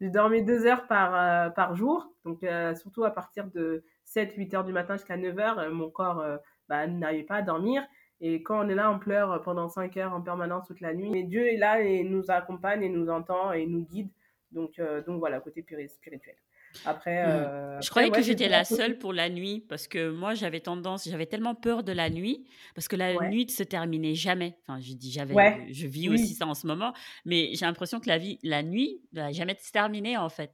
[0.00, 2.12] Je dormais deux heures par, euh, par jour.
[2.24, 6.24] Donc, euh, surtout à partir de 7-8 heures du matin jusqu'à 9 heures, mon corps
[6.68, 6.86] bah,
[7.28, 7.82] pas à dormir.
[8.20, 11.10] Et quand on est là, on pleure pendant 5 heures en permanence toute la nuit.
[11.10, 14.10] Mais Dieu est là et nous accompagne et nous entend et nous guide.
[14.52, 16.36] Donc, euh, donc voilà, côté spirituel.
[16.84, 17.30] Après, mmh.
[17.30, 21.08] euh, je croyais que j'étais la seule pour la nuit parce que moi j'avais tendance,
[21.08, 24.56] j'avais tellement peur de la nuit parce que la nuit ne se terminait jamais.
[24.62, 25.34] Enfin, je dis j'avais,
[25.70, 26.92] je vis aussi ça en ce moment,
[27.24, 30.52] mais j'ai l'impression que la vie, la nuit, ne va jamais se terminer en fait.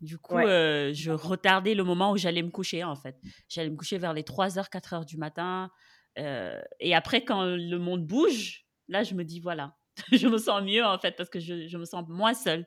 [0.00, 3.16] Du coup, euh, je retardais le moment où j'allais me coucher en fait.
[3.48, 5.70] J'allais me coucher vers les 3h, 4h du matin.
[6.16, 9.76] et après, quand le monde bouge, là, je me dis voilà,
[10.12, 12.66] je me sens mieux en fait parce que je, je me sens moins seule.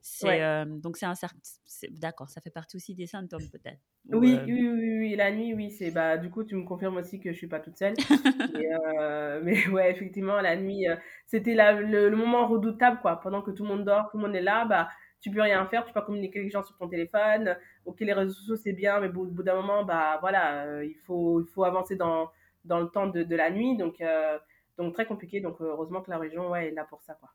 [0.00, 1.14] C'est euh, donc c'est un
[1.90, 3.80] d'accord, ça fait partie aussi des symptômes peut-être.
[4.10, 6.96] Oui, euh, oui, oui, oui, la nuit, oui, c'est bah du coup tu me confirmes
[6.96, 7.94] aussi que je suis pas toute seule.
[8.98, 10.86] Euh, mais ouais, effectivement, la nuit,
[11.26, 13.20] c'était le, le, moment redoutable quoi.
[13.20, 14.88] Pendant que tout le monde dort, tout le monde est là, bah
[15.20, 17.56] tu peux rien faire, tu peux pas communiquer avec les gens sur ton téléphone.
[17.84, 21.40] Ok, les réseaux sociaux c'est bien, mais au bout d'un moment, bah voilà, il faut
[21.40, 22.30] il faut avancer dans
[22.64, 24.02] dans le temps de, de la nuit, donc
[24.78, 25.40] donc très compliqué.
[25.40, 27.14] Donc heureusement que la région ouais, est là pour ça.
[27.14, 27.28] Quoi.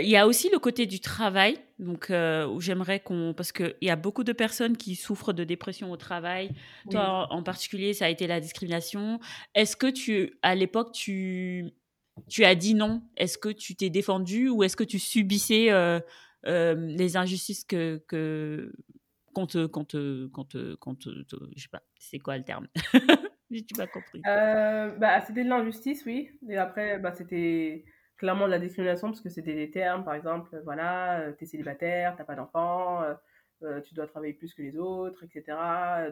[0.00, 3.90] Il y a aussi le côté du travail, donc où j'aimerais qu'on, parce qu'il y
[3.90, 6.50] a beaucoup de personnes qui souffrent de dépression au travail.
[6.90, 9.18] Toi en, particulier, ça a été la discrimination.
[9.54, 11.72] Est-ce que tu, à l'époque, tu
[12.28, 13.02] tu as dit non?
[13.16, 15.70] Est-ce que tu t'es défendu ou est-ce que tu subissais
[16.44, 18.72] les injustices que, que
[19.34, 21.10] qu'on te, qu'on te, qu'on te,
[21.56, 22.68] je sais pas, c'est quoi le terme?
[23.60, 24.22] Tu m'as compris.
[24.26, 26.30] Euh, bah, c'était de l'injustice, oui.
[26.48, 27.84] Et après, bah, c'était
[28.16, 32.14] clairement de la discrimination parce que c'était des termes, par exemple, voilà, euh, t'es célibataire,
[32.16, 33.02] t'as pas d'enfant,
[33.62, 35.58] euh, tu dois travailler plus que les autres, etc.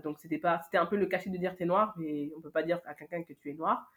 [0.05, 2.51] Donc c'était pas, c'était un peu le cachet de dire t'es noir, mais on peut
[2.51, 3.91] pas dire à quelqu'un que tu es noir.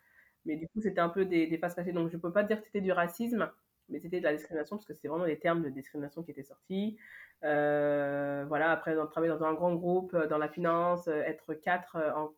[0.45, 1.91] Mais du coup, c'était un peu des, des faces cachées.
[1.91, 3.49] Donc je peux pas dire que c'était du racisme,
[3.89, 6.43] mais c'était de la discrimination parce que c'était vraiment des termes de discrimination qui étaient
[6.43, 6.97] sortis.
[7.41, 12.33] voilà, après, travailler dans un grand groupe, dans la finance, être quatre en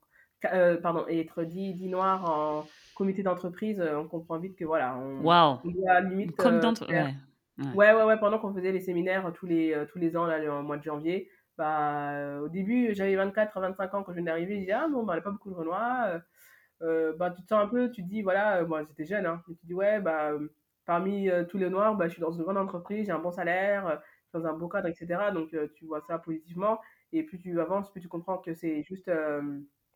[0.54, 4.66] euh, pardon, et être dit, dit noir en comité d'entreprise, euh, on comprend vite que
[4.66, 5.60] voilà, on, wow.
[6.08, 6.36] limite.
[6.36, 7.14] Comme euh, ouais.
[7.58, 7.94] Ouais.
[7.94, 8.04] ouais.
[8.04, 10.84] ouais, pendant qu'on faisait les séminaires tous les, tous les ans, là, le mois de
[10.84, 14.88] janvier, bah, au début, j'avais 24, 25 ans quand je venais d'arriver, je disais, ah
[14.92, 16.22] bon, bah, il n'y a pas beaucoup de Renois.
[16.82, 19.56] bah, tu te sens un peu, tu te dis, voilà, moi j'étais jeune, hein, tu
[19.56, 20.32] te dis, ouais, bah,
[20.86, 24.02] parmi tous les Noirs, bah, je suis dans une grande entreprise, j'ai un bon salaire,
[24.26, 25.32] je suis dans un beau cadre, etc.
[25.34, 26.80] Donc, tu vois ça positivement.
[27.12, 29.10] Et plus tu avances, plus tu comprends que c'est juste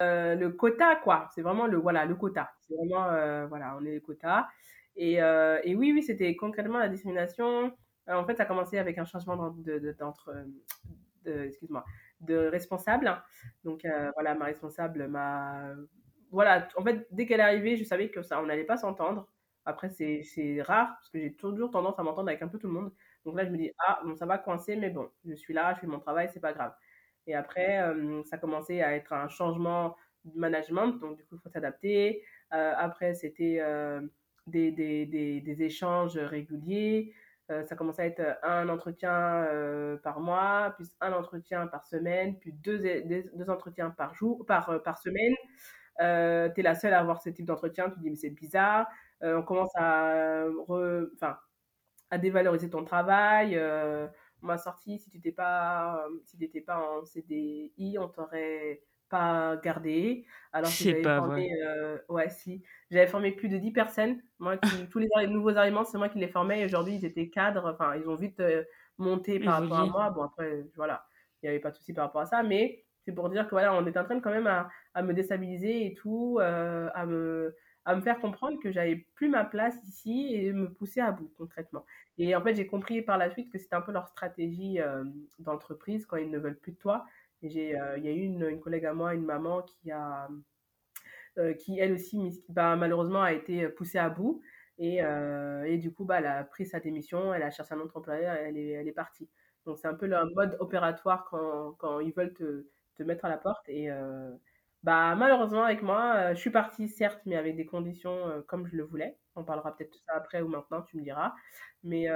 [0.02, 1.28] euh, le quota, quoi.
[1.36, 2.50] C'est vraiment le, voilà, le quota.
[2.62, 4.48] C'est vraiment, euh, voilà, on est le quota.
[4.96, 7.74] Et, euh, et oui, oui, c'était concrètement la discrimination.
[8.08, 10.34] en fait, ça a commencé avec un changement d'entre,
[11.26, 11.84] de, excuse-moi,
[12.22, 13.22] de responsable.
[13.64, 15.74] Donc, voilà, ma responsable m'a,
[16.32, 19.28] voilà, en fait, dès qu'elle est arrivée, je savais que ça, on n'allait pas s'entendre.
[19.70, 22.74] Après, c'est, rare parce que j'ai toujours tendance à m'entendre avec un peu tout le
[22.74, 22.92] monde.
[23.24, 25.74] Donc là, je me dis, ah, bon, ça va coincer, mais bon, je suis là,
[25.76, 26.74] je fais mon travail, c'est pas grave.
[27.28, 31.40] Et après, euh, ça commençait à être un changement de management, donc du coup, il
[31.40, 32.24] faut s'adapter.
[32.54, 34.02] Euh, après, c'était euh,
[34.48, 37.14] des, des, des, des, échanges réguliers.
[37.48, 39.48] ça commençait à être un entretien
[40.04, 44.98] par mois, puis un entretien par semaine, puis deux, deux entretiens par jour, par, par
[44.98, 45.36] semaine.
[46.00, 48.88] tu es la seule à avoir ce type d'entretien, tu te dis mais c'est bizarre.
[49.22, 50.46] On commence à...
[52.18, 53.56] Dévaloriser ton travail.
[54.42, 60.26] on m'a sorti, si tu n'étais pas, si pas en CDI, on t'aurait pas gardé.
[60.52, 61.52] Alors que j'avais formé,
[62.10, 62.64] ouais, si.
[62.90, 64.22] J'avais formé plus de 10 personnes.
[64.40, 64.58] Moi,
[64.92, 66.66] tous les, nouveaux arrivants, c'est moi qui les formais.
[66.66, 67.72] Aujourd'hui, ils étaient cadres.
[67.72, 68.42] Enfin, ils ont vite
[68.98, 70.10] monté par rapport à moi.
[70.12, 71.06] Bon, après, voilà,
[71.42, 72.44] il n'y avait pas de souci par rapport à ça.
[72.44, 75.14] Mais c'est pour dire que voilà, on est en train quand même à, à me
[75.14, 79.76] déstabiliser et tout, euh, à, me, à me faire comprendre que j'avais plus ma place
[79.88, 81.86] ici et me pousser à bout concrètement.
[82.18, 85.04] Et en fait, j'ai compris par la suite que c'était un peu leur stratégie euh,
[85.40, 87.06] d'entreprise quand ils ne veulent plus de toi.
[87.42, 90.28] Et euh, il y a eu une, collègue à moi, une maman qui a,
[91.58, 94.42] qui elle aussi, bah, malheureusement, a été poussée à bout.
[94.78, 97.98] Et, et, du coup, bah, elle a pris sa démission, elle a cherché un autre
[97.98, 99.30] employeur, elle est, elle est partie.
[99.66, 102.66] Donc c'est un peu le mode opératoire quand, quand ils veulent te,
[102.96, 103.68] te mettre à la porte.
[103.70, 104.32] Et euh,
[104.84, 108.66] bah, malheureusement, avec moi, euh, je suis partie, certes, mais avec des conditions euh, comme
[108.68, 109.18] je le voulais.
[109.36, 111.34] On parlera peut-être de ça après ou maintenant, tu me diras.
[111.84, 112.08] Mais,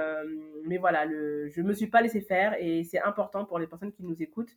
[0.66, 3.92] mais voilà, le, je me suis pas laissé faire et c'est important pour les personnes
[3.92, 4.54] qui nous écoutent.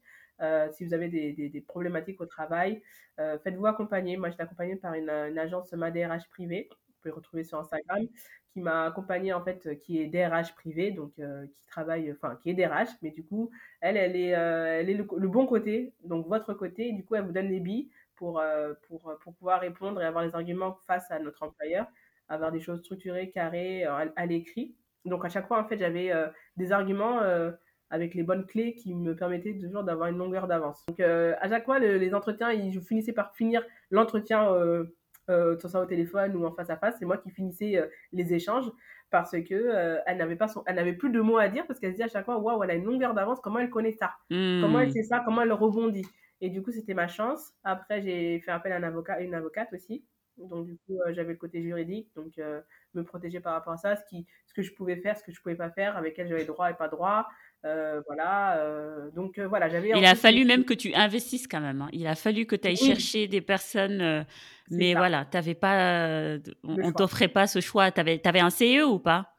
[0.73, 2.81] si vous avez des, des, problématiques au travail,
[3.17, 4.17] faites-vous accompagner.
[4.17, 6.67] Moi, j'étais accompagnée par une, une agence MADRH privée.
[6.69, 8.05] Vous pouvez retrouver sur Instagram
[8.57, 12.53] qui m'a accompagnée en fait, qui est DRH privé, donc qui travaille, enfin qui est
[12.55, 16.91] DRH, mais du coup, elle, elle est, elle est le, bon côté, donc votre côté,
[16.91, 18.41] du coup, elle vous donne les billes pour,
[18.87, 21.85] pour, pour pouvoir répondre et avoir les arguments face à notre employeur,
[22.29, 24.73] avoir des choses structurées, carrées, à, l'écrit.
[25.05, 26.11] Donc à chaque fois, en fait, j'avais
[26.55, 27.21] des arguments
[27.91, 30.83] avec les bonnes clés qui me permettaient toujours d'avoir une longueur d'avance.
[30.87, 34.51] Donc à chaque fois, les entretiens, ils, je finissais par finir l'entretien
[35.29, 38.33] euh, soit au téléphone ou en face à face, c'est moi qui finissais euh, les
[38.33, 38.71] échanges
[39.09, 41.79] parce que euh, elle n'avait pas son, elle n'avait plus de mots à dire parce
[41.79, 43.93] qu'elle se dit à chaque fois waouh elle a une longueur d'avance comment elle connaît
[43.93, 44.13] ça?
[44.29, 44.91] Comment elle hmm.
[44.91, 45.21] sait ça?
[45.23, 46.05] Comment elle rebondit?
[46.41, 47.53] Et du coup c'était ma chance.
[47.63, 50.05] Après j'ai fait appel à un avocat une avocate aussi
[50.37, 52.33] donc du coup j'avais le côté juridique donc
[52.93, 55.31] me protéger par rapport à ça ce qui ce que je pouvais faire ce que
[55.31, 57.27] je pouvais pas faire avec elle j'avais droit et pas droit
[57.63, 61.89] voilà donc voilà j'avais il a fallu même que tu investisses quand même hein.
[61.91, 64.25] il a fallu que tu ailles chercher des personnes
[64.69, 67.91] mais voilà, t'avais pas, euh, on, t'offrait pas ce choix.
[67.91, 69.36] Tu avais, avais un CE ou pas?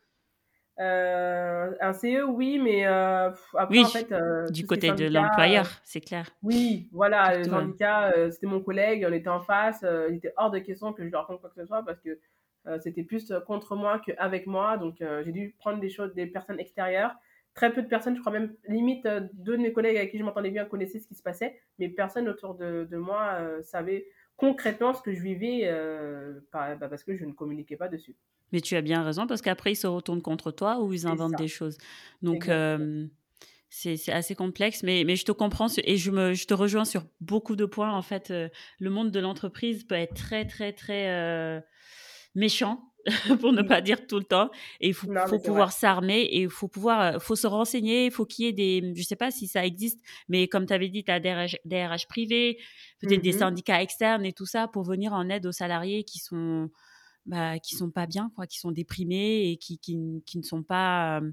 [0.81, 4.13] Euh, Un CE, oui, mais euh, après, en fait,
[4.51, 6.31] du côté de l'employeur, c'est clair.
[6.43, 9.85] Oui, voilà, le syndicat, c'était mon collègue, on était en face.
[10.09, 12.19] il était hors de question que je leur raconte quoi que ce soit parce que
[12.81, 14.77] c'était plus contre moi qu'avec moi.
[14.77, 17.15] Donc, j'ai dû prendre des choses, des personnes extérieures
[17.55, 20.23] très peu de personnes, je crois même limite deux de mes collègues avec qui je
[20.23, 24.07] m'entendais bien connaissaient ce qui se passait, mais personne autour de, de moi savait
[24.39, 28.17] concrètement ce que je vivais euh, bah, parce que je ne communiquais pas dessus.
[28.53, 31.37] Mais tu as bien raison parce qu'après ils se retournent contre toi ou ils inventent
[31.37, 31.77] des choses.
[32.23, 33.07] Donc euh,
[33.69, 37.05] c'est assez complexe, mais, mais je te comprends et je, me, je te rejoins sur
[37.21, 37.93] beaucoup de points.
[37.93, 38.49] En fait, euh,
[38.79, 41.63] le monde de l'entreprise peut être très très très
[42.35, 42.88] méchant
[43.41, 44.51] pour ne pas dire tout le temps.
[44.81, 48.07] Et il faut, faut pouvoir s'armer et il faut pouvoir, euh, faut se renseigner.
[48.07, 50.73] Il faut qu'il y ait des, je sais pas si ça existe, mais comme tu
[50.73, 52.59] avais dit, tu as des RH, privés,
[53.01, 56.19] peut-être des mmh syndicats externes et tout ça pour venir en aide aux salariés qui
[56.19, 56.71] sont,
[57.27, 60.63] bah, qui sont pas bien, quoi, qui sont déprimés et qui, qui, qui ne sont
[60.63, 61.33] pas euh,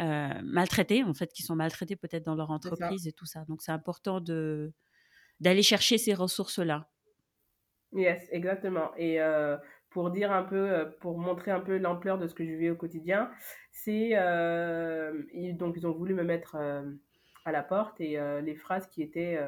[0.00, 3.44] euh, maltraités, en fait, qui sont maltraités peut-être dans leur entreprise et tout ça.
[3.44, 4.72] Donc c'est important de
[5.40, 6.90] d'aller chercher ces ressources-là.
[7.92, 8.94] Yes, exactement.
[8.96, 9.18] Et
[9.90, 12.70] pour dire un peu, euh, pour montrer un peu l'ampleur de ce que je vis
[12.70, 13.30] au quotidien,
[13.72, 15.22] c'est euh,
[15.54, 16.82] donc ils ont voulu me mettre euh,
[17.44, 19.38] à la porte et les phrases qui étaient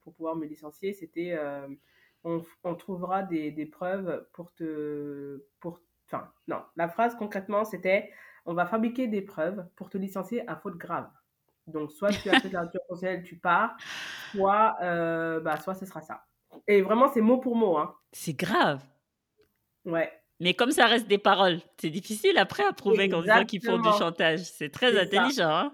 [0.00, 1.36] pour pouvoir me licencier, c'était
[2.24, 8.12] on, trouvera des, des, preuves pour te, pour, enfin non, la phrase concrètement c'était
[8.46, 11.10] on va fabriquer des preuves pour te licencier à faute grave.
[11.66, 13.76] Donc soit tu as fait de la rupture conventionnelle, tu pars,
[14.30, 14.76] soit
[15.40, 16.24] bah soit ce sera ça.
[16.68, 17.92] Et vraiment c'est mot pour mot hein.
[18.12, 18.84] C'est grave.
[19.84, 20.12] Ouais.
[20.40, 23.78] Mais comme ça reste des paroles, c'est difficile après à prouver qu'en disant qu'ils font
[23.78, 24.40] du chantage.
[24.40, 25.48] C'est très intelligent.
[25.48, 25.72] Hein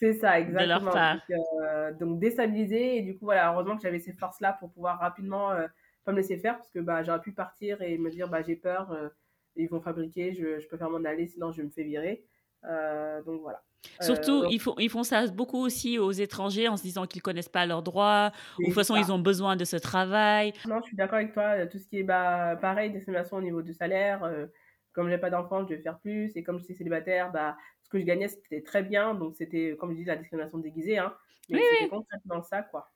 [0.00, 0.78] c'est ça, exactement.
[0.78, 1.18] De leur part.
[1.62, 2.96] Euh, donc, déstabiliser.
[2.96, 5.66] Et du coup, voilà, heureusement que j'avais ces forces-là pour pouvoir rapidement euh,
[6.04, 8.56] pas me laisser faire parce que bah, j'aurais pu partir et me dire bah, j'ai
[8.56, 9.08] peur, euh,
[9.56, 12.24] ils vont fabriquer, je, je peux faire m'en aller, sinon je me fais virer.
[12.62, 13.62] donc voilà.
[14.00, 17.48] Surtout, ils, font, ils font ça beaucoup aussi aux étrangers en se disant qu'ils connaissent
[17.48, 20.52] pas leurs droits, ou de toute façon, ils ont besoin de ce travail.
[20.68, 21.66] Non, je suis d'accord avec toi.
[21.66, 24.22] Tout ce qui est bah, pareil, discrimination au niveau du salaire.
[24.24, 24.46] Euh,
[24.92, 26.36] comme j'ai pas d'enfant, je vais faire plus.
[26.36, 29.14] Et comme je suis célibataire, bah, ce que je gagnais, c'était très bien.
[29.14, 30.98] Donc, c'était, comme je dis, la discrimination déguisée.
[30.98, 31.14] Hein.
[31.48, 32.90] Mais c'était concrètement ça, quoi.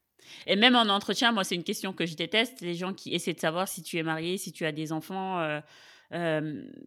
[0.47, 2.61] Et même en entretien, moi, c'est une question que je déteste.
[2.61, 5.41] Les gens qui essaient de savoir si tu es marié, si tu as des enfants.
[5.41, 5.61] Euh,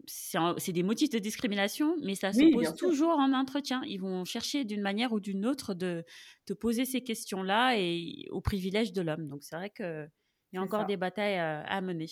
[0.05, 3.81] c'est des motifs de discrimination, mais ça se pose toujours en entretien.
[3.85, 6.05] Ils vont chercher d'une manière ou d'une autre de
[6.45, 9.27] te poser ces questions-là et au privilège de l'homme.
[9.27, 10.09] Donc c'est vrai qu'il
[10.53, 12.07] y a encore des batailles à, mener.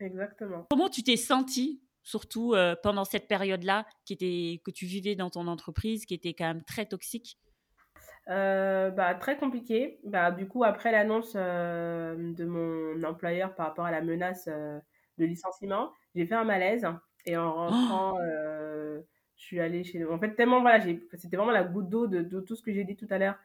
[0.00, 0.66] Exactement.
[0.70, 5.46] Comment tu t'es senti surtout pendant cette période-là qui était, que tu vivais dans ton
[5.46, 7.38] entreprise, qui était quand même très toxique?
[8.26, 10.00] Bah, très compliqué.
[10.04, 14.48] Bah, du coup, après l'annonce de mon employeur par rapport à la menace
[15.18, 16.86] de licenciement, j'ai fait un malaise.
[17.26, 19.02] Et en rentrant, je
[19.36, 20.04] suis allée chez.
[20.04, 20.80] En fait, tellement, voilà,
[21.14, 23.38] c'était vraiment la goutte d'eau de, de, tout ce que j'ai dit tout à l'heure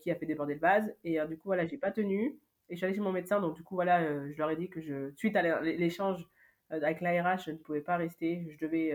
[0.00, 0.94] qui a fait déborder le vase.
[1.04, 2.38] Et du coup, voilà, j'ai pas tenu.
[2.68, 3.40] Et je suis allée chez mon médecin.
[3.40, 6.26] Donc, du coup, voilà, je leur ai dit que je, suite à l'échange
[6.70, 8.46] avec l'ARH, je ne pouvais pas rester.
[8.50, 8.94] Je devais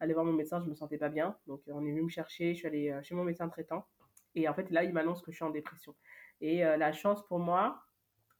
[0.00, 0.60] aller voir mon médecin.
[0.64, 1.36] Je me sentais pas bien.
[1.46, 2.54] Donc, on est venu me chercher.
[2.54, 3.86] Je suis allée chez mon médecin traitant.
[4.34, 5.94] Et en fait, là, il m'annonce que je suis en dépression.
[6.40, 7.82] Et la chance pour moi,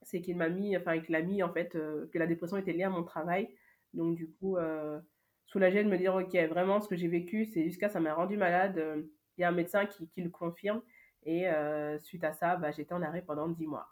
[0.02, 2.84] c'est qu'il m'a mis, enfin, qu'il a mis, en fait, que la dépression était liée
[2.84, 3.48] à mon travail.
[3.94, 4.56] Donc, du coup,
[5.46, 8.36] soulagé de me dire, OK, vraiment, ce que j'ai vécu, c'est jusqu'à ça m'a rendu
[8.36, 8.82] malade.
[9.36, 10.82] Il y a un médecin qui, le confirme.
[11.24, 11.46] Et
[12.00, 13.88] suite à ça, bah, j'étais en arrêt pendant 10 mois.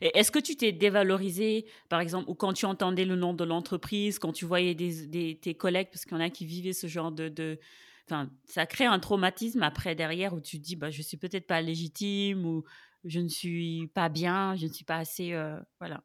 [0.00, 3.44] Et est-ce que tu t'es dévalorisé, par exemple, ou quand tu entendais le nom de
[3.44, 7.12] l'entreprise, quand tu voyais tes collègues, parce qu'il y en a qui vivaient ce genre
[7.12, 7.58] de, de...
[8.06, 11.46] Enfin, ça crée un traumatisme après derrière où tu te dis, bah, je suis peut-être
[11.46, 12.64] pas légitime ou
[13.04, 15.34] je ne suis pas bien, je ne suis pas assez,
[15.78, 16.02] voilà.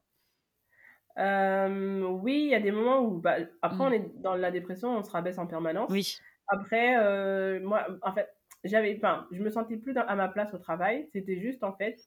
[1.17, 3.93] Oui, il y a des moments où, bah, après, on mmh.
[3.93, 5.89] est dans la dépression, on se rabaisse en permanence.
[5.91, 6.17] Oui.
[6.47, 8.29] Après, moi, en fait,
[8.65, 11.07] j'avais, enfin, je me sentais plus à ma place au travail.
[11.13, 11.99] C'était juste, en fait,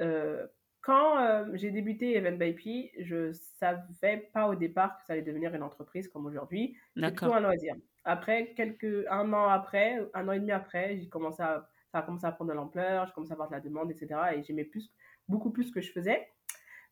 [0.00, 0.46] euh,
[0.80, 5.22] quand euh, j'ai débuté Event by P, je savais pas au départ que ça allait
[5.22, 6.76] devenir une entreprise comme aujourd'hui.
[6.96, 7.74] C'était plutôt un loisir.
[8.04, 12.02] Après, quelques, un an après, un an et demi après, j'ai commencé à, ça a
[12.02, 14.20] commencé à prendre de l'ampleur, j'ai commencé à avoir de la demande, etc.
[14.34, 14.90] Et j'aimais plus,
[15.28, 16.28] beaucoup plus ce que je faisais.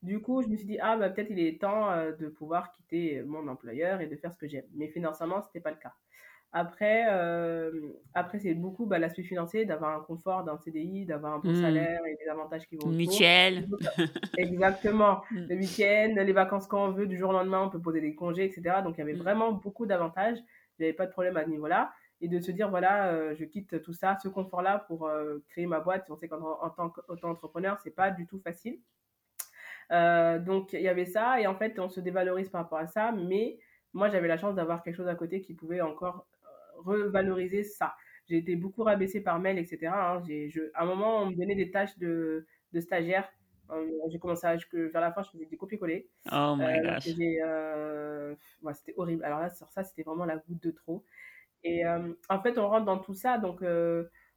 [0.02, 2.72] Du coup, je me suis dit, ah, bah, peut-être il est temps euh, de pouvoir
[2.72, 4.64] quitter mon employeur et de faire ce que j'aime.
[4.74, 5.92] Mais financièrement, ce n'était pas le cas.
[6.52, 7.70] Après, euh,
[8.12, 11.62] après c'est beaucoup bah, l'aspect financier, d'avoir un confort d'un CDI, d'avoir un bon mmh.
[11.62, 13.68] salaire et des avantages qui vont Mutuel.
[14.36, 15.22] Exactement.
[15.30, 15.46] Mmh.
[15.48, 18.14] Le week-end, les vacances quand on veut, du jour au lendemain, on peut poser des
[18.14, 18.78] congés, etc.
[18.82, 19.18] Donc, il y avait mmh.
[19.18, 20.38] vraiment beaucoup d'avantages.
[20.78, 21.92] Il n'y avait pas de problème à ce niveau-là.
[22.20, 25.66] Et de se dire, voilà, euh, je quitte tout ça, ce confort-là pour euh, créer
[25.66, 26.06] ma boîte.
[26.10, 28.80] On sait qu'en tant qu'auto-entrepreneur, c'est pas du tout facile.
[29.90, 31.40] Donc, il y avait ça.
[31.40, 33.12] Et en fait, on se dévalorise par rapport à ça.
[33.12, 33.58] Mais
[33.92, 36.26] moi, j'avais la chance d'avoir quelque chose à côté qui pouvait encore
[36.76, 37.94] revaloriser ça.
[38.28, 39.92] J'ai été beaucoup rabaissée par mail, etc.
[39.92, 40.22] Hein.
[40.26, 43.28] Je, à un moment, on me donnait des tâches de, de stagiaire.
[43.72, 46.08] Euh, j'ai commencé à, vers la fin, je faisais des copier-coller.
[46.32, 47.08] Oh my euh, gosh.
[47.18, 48.34] Euh,
[48.74, 49.24] c'était horrible.
[49.24, 51.04] Alors là, sur ça, c'était vraiment la goutte de trop.
[51.62, 53.36] Et en fait, on rentre dans tout ça.
[53.36, 53.62] Donc,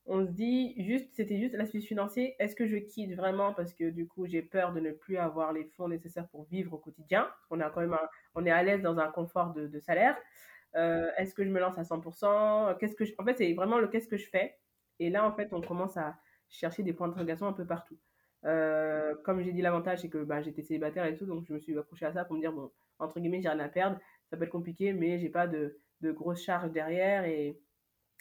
[0.05, 2.35] on se dit, juste, c'était juste l'aspect financier.
[2.39, 5.53] Est-ce que je quitte vraiment parce que du coup, j'ai peur de ne plus avoir
[5.53, 7.29] les fonds nécessaires pour vivre au quotidien?
[7.49, 7.97] On est quand même,
[8.35, 10.17] on est à l'aise dans un confort de, salaire.
[10.75, 12.95] Euh, est-ce que je me lance à 100% Qu'est-ce.
[13.17, 14.57] En fait, c'est vraiment le qu'est-ce que je fais.
[14.99, 16.17] Et là, en fait, on commence à
[16.49, 17.97] chercher des points d'interrogation un peu partout.
[18.45, 21.59] Euh, comme j'ai dit, l'avantage, c'est que bah, j'étais célibataire et tout, donc je me
[21.59, 23.97] suis accroché à ça pour me dire, bon, entre guillemets, j'ai rien à perdre.
[24.29, 27.25] Ça peut être compliqué, mais j'ai pas de, de grosses charges derrière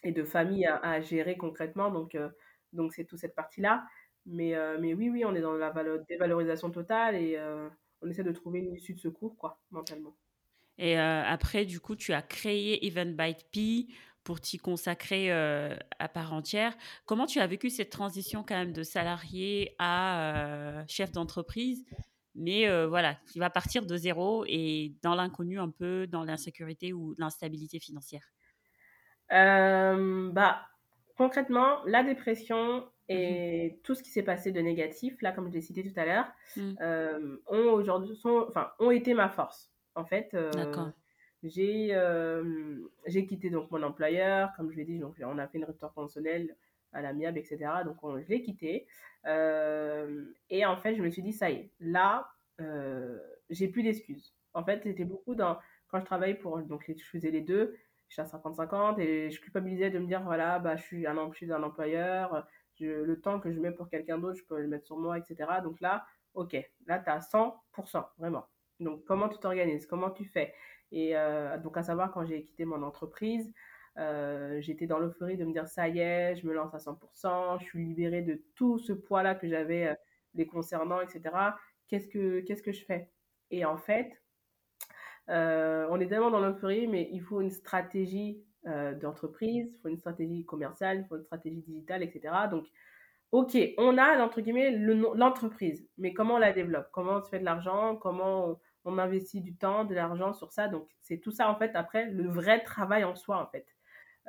[0.03, 1.91] et de famille à, gérer concrètement.
[1.91, 2.29] Donc, euh,
[2.73, 3.85] donc c'est toute cette partie-là.
[4.25, 5.73] Mais, mais oui, oui, on est dans la
[6.09, 7.37] dévalorisation totale et
[8.03, 10.17] on essaie de trouver une issue de secours, quoi, mentalement.
[10.79, 13.87] Et euh, après, du coup, tu as créé Eventbyte P
[14.25, 16.77] pour t'y consacrer euh, à part entière.
[17.07, 21.85] Comment tu as vécu cette transition quand même de salarié à euh, chef d'entreprise
[22.35, 27.15] mais voilà, qui va partir de zéro et dans l'inconnu un peu, dans l'insécurité ou
[27.19, 28.33] l'instabilité financière?
[29.33, 30.63] Bah,
[31.17, 35.53] Concrètement, la dépression mmh et tout ce qui s'est passé de négatif, là, comme je
[35.53, 36.75] l'ai cité tout à l'heure, mmh.
[37.49, 39.73] ont, aujourd'hui, enfin, ont été ma force.
[39.95, 40.51] En fait, euh,
[41.43, 45.59] j'ai euh, j'ai quitté donc mon employeur, comme je l'ai dit, donc on a fait
[45.59, 46.57] une rupture conventionnelle
[46.93, 47.59] à l'amiable, etc.
[47.85, 48.87] Donc je l'ai quitté.
[49.27, 52.29] Euh, et en fait, je me suis dit, ça y est, là,
[53.51, 54.35] j'ai plus d'excuses.
[54.55, 57.77] En fait, c'était beaucoup dans quand je travaillais pour donc je faisais les deux,
[58.13, 61.31] je suis à 50-50 et je culpabilisais de me dire voilà bah je suis un
[61.33, 62.47] je suis un employeur,
[62.81, 65.61] le temps que je mets pour quelqu'un d'autre, je peux le mettre sur moi, etc.
[65.63, 68.47] Donc là, ok, là tu as 100%, vraiment.
[68.81, 69.87] Donc, comment tu t'organises?
[69.87, 70.55] Comment tu fais?
[70.91, 73.53] Et euh, donc, à savoir, quand j'ai quitté mon entreprise,
[73.99, 77.61] euh, j'étais dans l'euphorie de me dire ça y est, je me lance à 100%,
[77.61, 79.95] je suis libérée de tout ce poids-là que j'avais euh,
[80.35, 81.21] les concernant, etc.
[81.89, 83.11] Qu'est-ce que, qu'est-ce que je fais?
[83.51, 84.22] Et en fait,
[85.29, 90.45] on est tellement dans l'euphorie, mais il faut une stratégie d'entreprise, il faut une stratégie
[90.45, 92.33] commerciale, il faut une stratégie digitale, etc.
[92.51, 92.67] Donc,
[93.33, 96.89] ok, on a, entre guillemets, l'entreprise, mais comment on la développe?
[96.93, 97.97] Comment on se fait de l'argent?
[97.97, 100.69] Comment on investit du temps, de l'argent sur ça?
[100.69, 103.67] Donc, c'est tout ça, en fait, après, le vrai travail en soi, en fait.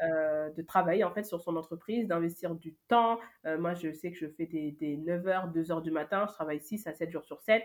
[0.01, 3.19] Euh, de travailler, en fait, sur son entreprise, d'investir du temps.
[3.45, 6.25] Euh, moi, je sais que je fais des, 9h, 2h du matin.
[6.27, 7.63] Je travaille 6 à 7 jours sur 7.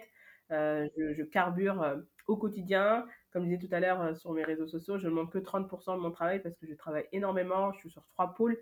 [0.51, 3.07] je, je, carbure au quotidien.
[3.33, 5.97] Comme je disais tout à l'heure sur mes réseaux sociaux, je ne manque que 30%
[5.97, 7.73] de mon travail parce que je travaille énormément.
[7.73, 8.59] Je suis sur trois pôles,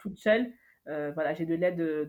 [0.00, 0.52] toute seule.
[0.86, 2.08] voilà, j'ai de l'aide de,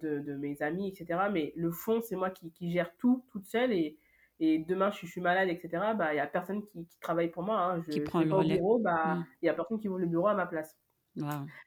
[0.00, 1.20] de, de, mes amis, etc.
[1.30, 3.98] Mais le fond, c'est moi qui, qui, gère tout toute seule et,
[4.40, 7.60] et demain je, suis malade, etc., bah, il n'y a personne qui, travaille pour moi.
[7.60, 7.82] Hein.
[7.86, 9.26] Je, qui prend le au bureau, bah, mmh.
[9.42, 10.76] il n'y a personne qui ouvre le bureau à ma place.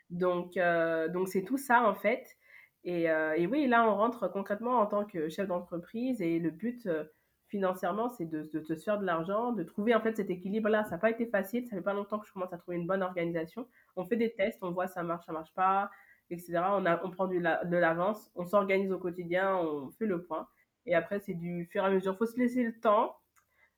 [0.10, 2.26] Donc, euh, donc c'est tout ça en fait.
[2.84, 6.50] Et, euh, et, oui, là on rentre concrètement en tant que chef d'entreprise et le
[6.50, 7.06] but euh,
[7.54, 10.84] financièrement c'est de, de, se faire de l'argent, de trouver en fait cet équilibre-là.
[10.86, 12.88] Ça n'a pas été facile, ça fait pas longtemps que je commence à trouver une
[12.88, 13.68] bonne organisation.
[13.96, 15.92] On fait des tests, on voit ça marche, ça marche pas,
[16.32, 16.62] etc.
[17.04, 20.48] On, prend du, de l'avance, on s'organise au quotidien, on fait le point.
[20.88, 22.14] Et après, c'est du fur et à mesure.
[22.14, 23.16] Il faut se laisser le temps.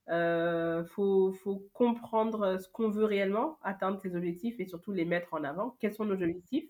[0.09, 5.33] Euh, faut, faut, comprendre ce qu'on veut réellement, atteindre ses objectifs et surtout les mettre
[5.33, 5.75] en avant.
[5.81, 6.69] Quels sont nos objectifs?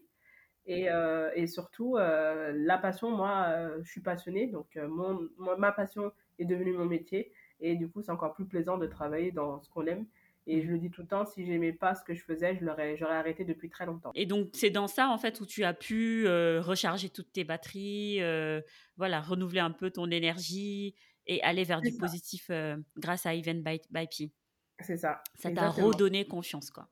[0.65, 4.47] Et, euh, et surtout, euh, la passion, moi, je suis passionnée.
[4.47, 7.31] Donc, mon, ma passion est devenue mon métier.
[7.59, 10.05] Et du coup, c'est encore plus plaisant de travailler dans ce qu'on aime.
[10.47, 12.63] Et je le dis tout le temps, si j'aimais pas ce que je faisais, je
[12.63, 14.11] l'aurais, j'aurais arrêté depuis très longtemps.
[14.13, 17.43] Et donc c'est dans ça en fait où tu as pu euh, recharger toutes tes
[17.43, 18.61] batteries, euh,
[18.95, 20.93] voilà, renouveler un peu ton énergie
[21.25, 24.31] et aller vers du positif euh, grâce à Event by, by
[24.81, 25.21] C'est ça.
[25.33, 26.89] Ça t'a redonné confiance quoi.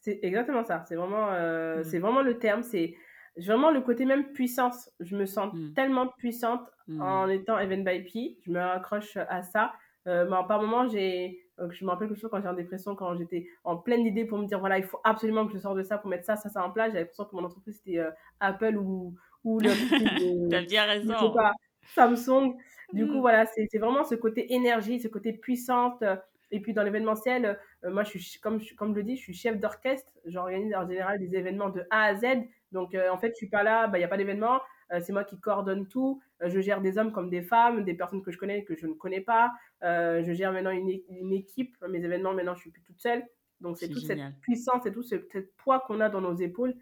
[0.00, 0.84] C'est exactement ça.
[0.86, 1.84] C'est vraiment, mmh.
[1.84, 2.62] c'est vraiment le terme.
[2.62, 2.94] C'est
[3.36, 4.90] vraiment le côté même puissance.
[5.00, 5.72] Je me sens mmh.
[5.74, 7.00] tellement puissante mmh.
[7.00, 9.72] en étant Event by Je me raccroche à ça.
[10.06, 13.46] mais par moment j'ai donc, je me rappelle que quand j'étais en dépression, quand j'étais
[13.64, 15.98] en pleine idée pour me dire, voilà, il faut absolument que je sorte de ça
[15.98, 18.10] pour mettre ça, ça, ça en place, j'avais l'impression que mon entreprise, c'était euh,
[18.40, 19.14] Apple ou,
[19.44, 19.68] ou le.
[20.50, 21.14] T'as bien raison.
[21.14, 21.52] Je sais pas,
[21.94, 22.56] Samsung.
[22.92, 23.20] Du coup, mm.
[23.20, 26.02] voilà, c'est vraiment ce côté énergie, ce côté puissante.
[26.50, 29.34] Et puis, dans l'événementiel, euh, moi, je suis, comme, comme je le dis, je suis
[29.34, 30.10] chef d'orchestre.
[30.26, 32.24] J'organise en général des événements de A à Z.
[32.72, 34.60] Donc, euh, en fait, je suis pas là, bah, il n'y a pas d'événement.
[34.92, 36.20] Euh, c'est moi qui coordonne tout.
[36.42, 38.86] Euh, je gère des hommes comme des femmes, des personnes que je connais que je
[38.86, 39.52] ne connais pas.
[39.82, 41.76] Euh, je gère maintenant une, équipe.
[41.88, 43.24] Mes événements, maintenant, je suis plus toute seule.
[43.60, 45.16] Donc, c'est toute cette puissance et tout ce,
[45.56, 46.74] poids qu'on a dans nos épaules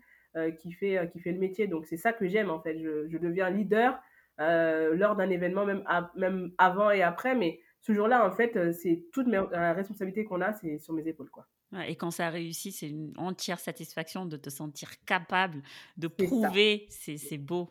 [0.58, 1.66] qui, fait, qui fait le métier.
[1.66, 2.78] Donc, c'est ça que j'aime, en fait.
[2.78, 4.00] Je, deviens leader
[4.38, 5.84] lors d'un événement, même,
[6.16, 7.34] même avant et après.
[7.34, 11.28] Mais ce jour-là, en fait, c'est toute la responsabilité qu'on a, c'est sur mes épaules,
[11.28, 11.46] quoi.
[11.86, 15.62] Et quand ça réussit, c'est une entière satisfaction de te sentir capable
[15.96, 16.86] de prouver.
[16.90, 17.70] C'est beau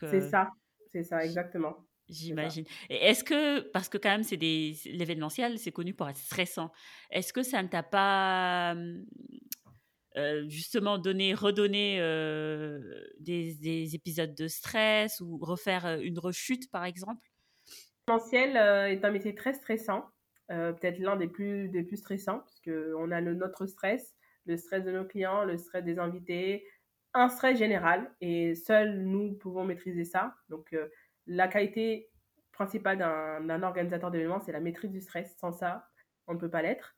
[0.00, 0.50] c'est euh, ça,
[0.92, 1.76] c'est ça, exactement.
[2.08, 2.64] J'imagine.
[2.88, 6.72] Et est-ce que, parce que quand même, c'est des, l'événementiel, c'est connu pour être stressant.
[7.10, 8.74] Est-ce que ça ne t'a pas
[10.16, 12.80] euh, justement donné, redonné euh,
[13.20, 17.24] des, épisodes de stress ou refaire une rechute, par exemple?
[18.08, 18.56] L'événementiel
[18.90, 20.04] est un métier très stressant,
[20.48, 24.16] peut-être l'un des plus, des plus stressants, parce qu'on a le, notre stress,
[24.46, 26.64] le stress de nos clients, le stress des invités,
[27.14, 30.34] un stress général et seuls nous pouvons maîtriser ça.
[30.48, 30.88] Donc, euh,
[31.26, 32.10] la qualité
[32.52, 35.36] principale d'un organisateur d'événements, c'est la maîtrise du stress.
[35.38, 35.88] Sans ça,
[36.26, 36.94] on ne peut pas l'être.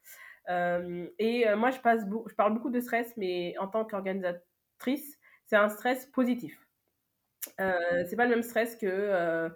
[0.48, 5.18] Euh, et euh, moi, je, passe je parle beaucoup de stress, mais en tant qu'organisatrice,
[5.46, 6.58] c'est un stress positif.
[7.58, 9.50] c'est pas le même stress que,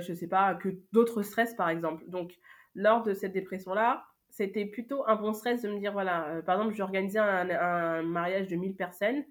[0.00, 2.04] je sais pas, que d'autres stress, par exemple.
[2.08, 2.38] Donc,
[2.74, 6.74] lors de cette dépression-là, c'était plutôt un bon stress de me dire, voilà, par exemple,
[6.74, 9.24] j'organisais un, un mariage de 1000 personnes.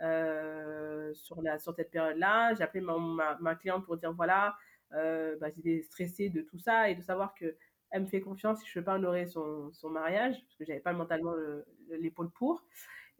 [0.00, 2.54] Euh, sur, la, sur cette période-là.
[2.54, 4.56] J'ai appelé ma, ma, cliente pour dire voilà,
[4.92, 7.56] euh, bah, j'étais stressée de tout ça et de savoir que
[7.90, 10.64] elle me fait confiance si je ne peux pas honorer son, son mariage, parce que
[10.64, 11.32] j'avais pas mentalement
[11.90, 12.64] l'épaule pour.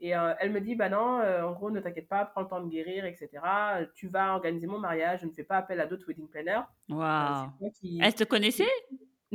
[0.00, 2.60] Et euh, elle me dit, bah non, en gros, ne t'inquiète pas, prends le temps
[2.60, 3.28] de guérir, etc.
[3.94, 6.62] Tu vas organiser mon mariage, je ne fais pas appel à d'autres wedding planners.
[6.88, 7.52] Waouh
[8.02, 8.66] Elle te connaissait?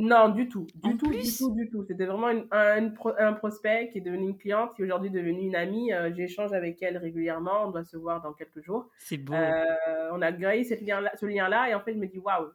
[0.00, 0.66] Non, du tout.
[0.74, 1.84] Du tout, du tout, du tout.
[1.84, 5.92] C'était vraiment un, prospect qui est devenu une cliente, qui est aujourd'hui devenue une amie.
[5.92, 7.66] Euh, j'échange avec elle régulièrement.
[7.66, 8.88] On doit se voir dans quelques jours.
[8.98, 9.34] C'est beau.
[9.34, 11.68] Euh, on a créé ce lien-là.
[11.68, 12.50] Et en fait, je me dis, waouh,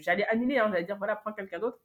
[0.00, 0.58] j'allais annuler.
[0.58, 1.78] Hein, j'allais dire, voilà, prends quelqu'un d'autre.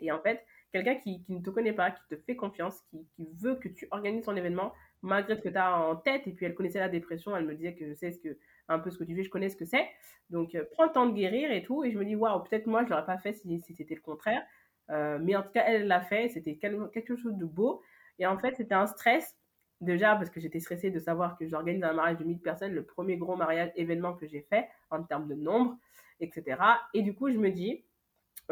[0.00, 3.28] Et en fait, quelqu'un qui, ne te connaît pas, qui te fait confiance, qui, qui
[3.40, 4.72] veut que tu organises ton événement,
[5.02, 6.26] malgré ce que tu as en tête.
[6.26, 7.36] Et puis, elle connaissait la dépression.
[7.36, 8.38] Elle me disait que je sais ce que
[8.72, 9.86] un peu ce que tu fais, je connais ce que c'est.
[10.30, 11.84] Donc, euh, prends le temps de guérir et tout.
[11.84, 14.42] Et je me dis, waouh, peut-être moi, je l'aurais pas fait si, c'était le contraire.
[14.90, 16.28] Euh, mais en tout cas, elle l'a fait.
[16.28, 17.82] C'était quelque chose de beau.
[18.18, 19.36] Et en fait, c'était un stress.
[19.80, 22.84] Déjà, parce que j'étais stressée de savoir que j'organise un mariage de 1000 personnes, le
[22.84, 25.76] premier gros mariage événement que j'ai fait en termes de nombre,
[26.20, 26.56] etc.
[26.94, 27.84] Et du coup, je me dis,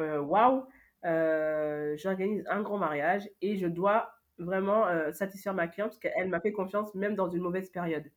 [0.01, 0.65] euh, waouh,
[1.05, 6.51] j'organise un gros mariage et je dois vraiment satisfaire ma cliente parce qu'elle m'a fait
[6.51, 8.11] confiance même dans une mauvaise période.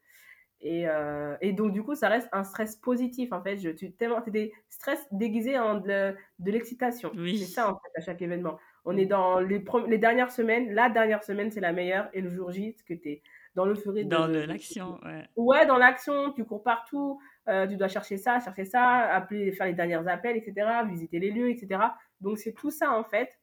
[0.66, 3.57] Et, euh, et, donc, du coup, ça reste un stress positif, en fait.
[3.57, 7.11] Je, tu, tellement, des stress déguisés en de, de l'excitation.
[7.16, 7.38] Oui.
[7.38, 8.57] C'est ça, en fait, à chaque événement.
[8.86, 10.74] On est dans les, les dernières semaines.
[10.74, 12.07] La dernière semaine, c'est la meilleure.
[12.14, 13.24] Et le jour J, ce que tu es
[13.55, 14.05] dans l'euphorie.
[14.05, 15.26] Dans l'action, ouais.
[15.36, 16.32] Ouais, dans l'action.
[16.32, 17.20] Tu cours partout.
[17.49, 21.32] euh, tu dois chercher ça, chercher ça, appeler, faire les derniers appels, etc., visiter les
[21.32, 21.82] lieux, etc.
[22.22, 23.38] Donc, c'est tout ça, en fait.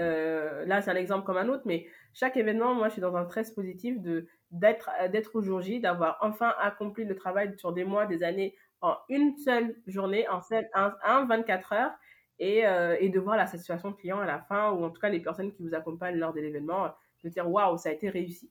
[0.00, 3.16] Euh, là, c'est un exemple comme un autre, mais chaque événement, moi, je suis dans
[3.16, 7.72] un stress positif de d'être d'être au jour J, d'avoir enfin accompli le travail sur
[7.72, 11.92] des mois, des années, en une seule journée, en seul, un, un 24 heures,
[12.38, 15.08] et, euh, et, de voir la satisfaction client à la fin, ou en tout cas
[15.08, 16.94] les personnes qui vous accompagnent lors de l'événement,
[17.24, 18.50] de dire waouh, ça a été réussi.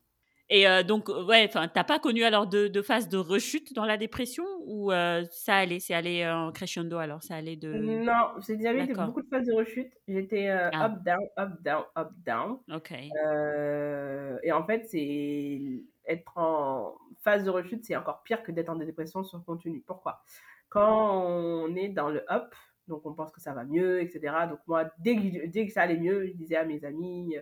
[0.49, 3.85] Et euh, donc, ouais, enfin, t'as pas connu alors de, de, phase de rechute dans
[3.85, 7.73] la dépression ou euh, ça allait, c'est allé en crescendo alors, ça allait de.
[7.73, 9.91] Non, j'ai déjà eu beaucoup de phases de rechute.
[10.07, 10.85] J'étais ah.
[10.85, 12.57] up down, up down, up down.
[12.71, 12.91] Ok.
[12.91, 18.75] et en fait, c'est être en phase de rechute, c'est encore pire que d'être en
[18.75, 19.83] dépression sur continu.
[19.85, 20.23] Pourquoi?
[20.69, 22.53] Quand on est dans le up,
[22.87, 24.35] donc on pense que ça va mieux, etc.
[24.47, 27.35] Donc moi, dès que, dès que ça allait mieux, je disais à mes amis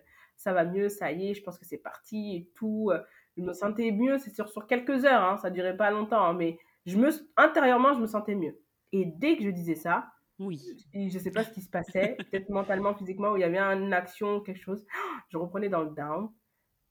[0.43, 2.91] ça va mieux, ça y est, je pense que c'est parti et tout.
[3.37, 6.33] Je me sentais mieux, c'est sûr, sur quelques heures, hein, ça durait pas longtemps, hein,
[6.33, 8.59] mais je me, intérieurement, je me sentais mieux.
[8.91, 10.59] Et dès que je disais ça, oui.
[10.93, 13.93] je sais pas ce qui se passait, peut-être mentalement, physiquement, où il y avait une
[13.93, 14.85] action, quelque chose,
[15.29, 16.29] je reprenais dans le down.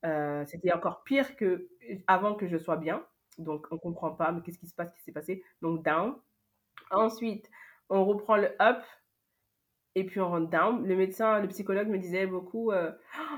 [0.05, 1.69] Euh, c'était encore pire que
[2.07, 3.05] avant que je sois bien.
[3.39, 5.45] Donc, on comprend pas, mais qu'est-ce qui se passe, qu'est-ce qui s'est passé?
[5.61, 6.17] Donc, down.
[6.91, 7.51] Ensuite,
[7.89, 8.83] on reprend le up
[9.95, 10.87] et puis on rentre down.
[10.87, 12.91] Le médecin, le psychologue me disait beaucoup, euh,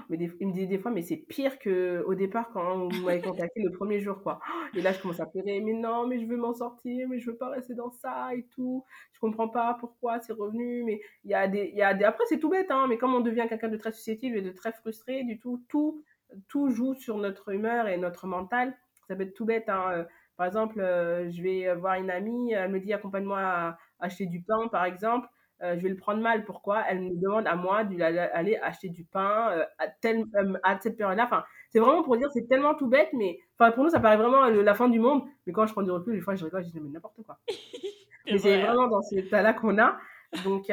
[0.09, 3.20] mais il me disait des fois, mais c'est pire que au départ quand vous m'avez
[3.50, 4.40] contacté le premier jour, quoi.
[4.74, 7.30] Et là, je commence à pleurer, mais non, mais je veux m'en sortir, mais je
[7.30, 8.84] veux pas rester dans ça et tout.
[9.12, 12.05] Je comprends pas pourquoi c'est revenu, mais il y a des, il y a des.
[12.05, 14.50] Après, c'est tout bête, hein, mais comme on devient quelqu'un de très susceptible et de
[14.50, 16.05] très frustré, du tout, tout,
[16.48, 18.76] tout joue sur notre humeur et notre mental.
[19.09, 19.90] Ça peut être tout bête, hein.
[19.92, 20.05] Euh,
[20.36, 24.42] par exemple, euh, je vais voir une amie, elle me dit accompagne-moi à acheter du
[24.42, 25.28] pain, par exemple.
[25.62, 26.44] Euh, je vais le prendre mal.
[26.44, 26.82] Pourquoi?
[26.88, 30.96] Elle me demande à moi d'aller acheter du pain euh, à, tel, euh, à cette
[30.96, 31.24] période-là.
[31.24, 34.16] Enfin, c'est vraiment pour dire, c'est tellement tout bête, mais enfin, pour nous, ça paraît
[34.16, 35.22] vraiment la fin du monde.
[35.46, 37.38] Mais quand je prends du recul, des fois, je rigole, je dis, mais n'importe quoi.
[38.26, 39.96] mais c'est vraiment dans cet état-là qu'on a.
[40.44, 40.70] Donc,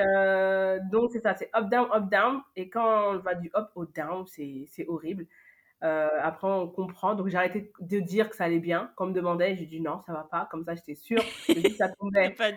[0.92, 2.42] donc c'est ça, c'est up, down, up, down.
[2.56, 5.28] Et quand on va du up au down, c'est horrible.
[5.84, 7.16] Euh, après, on comprend.
[7.16, 8.92] Donc, j'ai arrêté de dire que ça allait bien.
[8.96, 10.48] Quand on me demandait, j'ai dit non, ça va pas.
[10.52, 12.30] Comme ça, j'étais sûre que ça tombait.
[12.38, 12.52] pas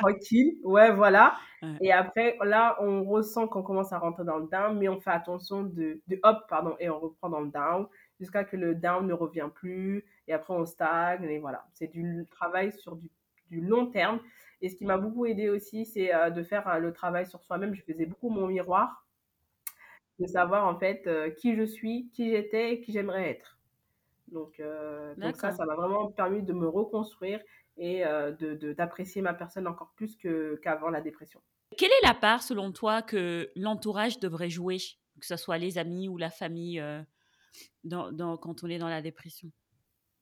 [0.00, 0.56] tranquille.
[0.64, 1.36] Ouais, voilà.
[1.80, 5.10] Et après, là, on ressent qu'on commence à rentrer dans le down, mais on fait
[5.10, 7.86] attention de, de up, pardon, et on reprend dans le down
[8.18, 10.04] jusqu'à que le down ne revient plus.
[10.26, 11.24] Et après, on stagne.
[11.24, 11.64] Et voilà.
[11.74, 13.08] C'est du travail sur du,
[13.50, 14.18] du, long terme.
[14.60, 17.42] Et ce qui m'a beaucoup aidé aussi, c'est euh, de faire euh, le travail sur
[17.44, 17.74] soi-même.
[17.74, 19.03] Je faisais beaucoup mon miroir
[20.18, 23.58] de savoir en fait euh, qui je suis, qui j'étais et qui j'aimerais être.
[24.28, 27.40] Donc, euh, donc ça, ça m'a vraiment permis de me reconstruire
[27.76, 30.16] et euh, de d'apprécier ma personne encore plus
[30.62, 31.40] qu'avant la dépression.
[31.76, 34.78] Quelle est la part, selon toi, que l'entourage devrait jouer,
[35.20, 36.82] que ce soit les amis ou la famille,
[37.82, 39.50] dans, dans, quand on est dans la dépression?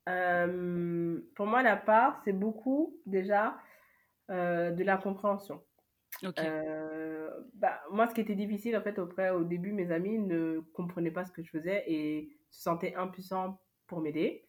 [0.07, 3.59] Pour moi, la part, c'est beaucoup déjà
[4.31, 5.63] de la compréhension.
[6.39, 10.61] Euh, bah, moi, ce qui était difficile, en fait, auprès, au début, mes amis ne
[10.73, 14.47] comprenaient pas ce que je faisais et se sentaient impuissants pour m'aider.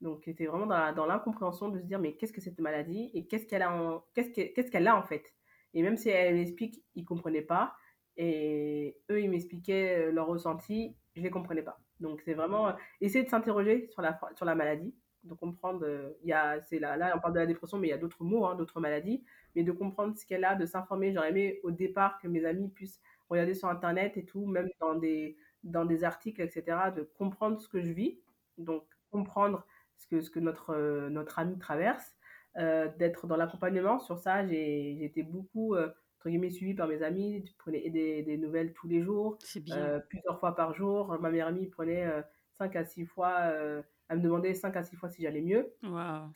[0.00, 3.46] Donc, c'était vraiment dans l'incompréhension de se dire, mais qu'est-ce que cette maladie et qu'est-ce
[3.46, 5.24] qu'elle a, en, qu'est-ce a en fait?
[5.72, 7.74] Et même si elle m'explique, ils ne comprenaient pas.
[8.16, 11.80] Et eux, ils m'expliquaient euh, leur ressenti, je ne les comprenais pas.
[12.00, 14.94] Donc, c'est vraiment euh, essayer de s'interroger sur la, sur la maladie,
[15.24, 17.90] de comprendre, il y a, c'est là, là, on parle de la dépression, mais il
[17.90, 21.12] y a d'autres mots, hein, d'autres maladies mais de comprendre ce qu'elle a, de s'informer.
[21.12, 24.94] J'aurais aimé au départ que mes amis puissent regarder sur Internet et tout, même dans
[24.94, 28.20] des, dans des articles, etc., de comprendre ce que je vis,
[28.58, 32.16] donc comprendre ce que, ce que notre, euh, notre ami traverse,
[32.56, 33.98] euh, d'être dans l'accompagnement.
[33.98, 35.88] Sur ça, j'ai été beaucoup, euh,
[36.18, 37.44] entre guillemets, suivie par mes amis.
[37.46, 39.38] Je prenais des, des nouvelles tous les jours,
[40.08, 41.18] plusieurs fois par jour.
[41.20, 42.06] Ma meilleure amie prenait
[42.58, 43.52] 5 à 6 fois
[44.08, 45.72] elle me demandait 5 à 6 fois si j'allais mieux.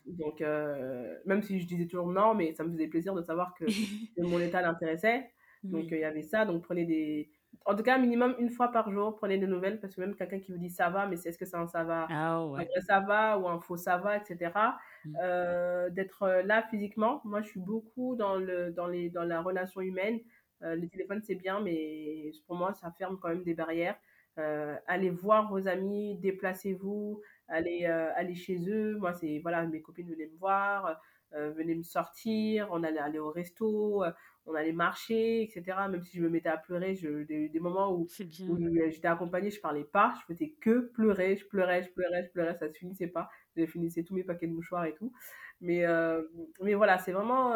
[0.06, 3.54] Donc, euh, même si je disais toujours non, mais ça me faisait plaisir de savoir
[3.54, 3.64] que,
[4.18, 5.30] mon état l'intéressait.
[5.62, 6.44] Donc, euh, il y avait ça.
[6.44, 7.30] Donc, prenez des.
[7.64, 10.38] En tout cas, minimum une fois par jour, prenez des nouvelles parce que même quelqu'un
[10.38, 12.60] qui vous dit ça va, mais c'est est-ce que c'est un ça va ah, ouais.
[12.60, 14.52] un vrai ça va ou un faux ça va, etc.
[15.04, 15.16] Mm.
[15.22, 17.20] Euh, d'être là physiquement.
[17.24, 20.20] Moi, je suis beaucoup dans, le, dans, les, dans la relation humaine.
[20.60, 23.96] le téléphone, c'est bien, mais pour moi, ça ferme quand même des barrières.
[24.86, 28.96] allez voir vos amis, déplacez-vous, aller, euh, aller chez eux.
[28.98, 31.00] Moi, c'est, voilà, mes copines venaient me voir,
[31.34, 34.12] euh, venaient me sortir, on allait aller au resto, euh,
[34.46, 35.76] on allait marcher, etc.
[35.90, 39.60] Même si je me mettais à pleurer, je, des, moments où, où j'étais accompagnée, je
[39.60, 43.08] parlais pas, je faisais que pleurer, je pleurais, je pleurais, je pleurais, ça se finissait
[43.08, 43.28] pas.
[43.56, 45.12] Je finissais tous mes paquets de mouchoirs et tout.
[45.60, 45.84] Mais,
[46.62, 47.54] mais voilà, c'est vraiment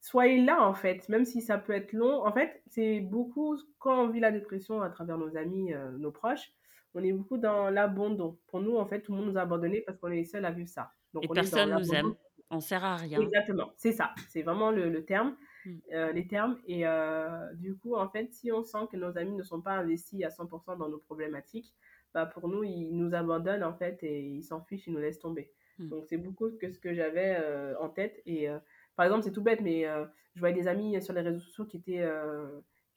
[0.00, 2.24] soyez là en fait, même si ça peut être long.
[2.24, 6.50] En fait, c'est beaucoup quand on vit la dépression à travers nos amis, nos proches,
[6.94, 8.38] on est beaucoup dans l'abandon.
[8.46, 10.50] Pour nous, en fait, tout le monde nous a abandonnés parce qu'on est seul à
[10.50, 10.90] vivre ça.
[11.12, 12.14] Donc, Et personne nous aime.
[12.50, 13.20] On sert à rien.
[13.20, 14.14] Exactement, c'est ça.
[14.30, 15.36] C'est vraiment le, terme,
[15.66, 15.78] mm.
[15.92, 16.58] euh, les termes.
[16.66, 19.72] Et euh, du coup, en fait, si on sent que nos amis ne sont pas
[19.72, 21.74] investis à 100% dans nos problématiques,
[22.14, 25.18] bah pour nous, ils nous abandonnent en fait et ils s'en fichent, ils nous laissent
[25.18, 25.52] tomber.
[25.78, 25.88] Mm.
[25.88, 28.22] Donc c'est beaucoup que ce que j'avais euh, en tête.
[28.24, 28.48] Et
[28.96, 29.84] par exemple, c'est tout bête, mais
[30.34, 32.08] je voyais des amis sur les réseaux sociaux qui étaient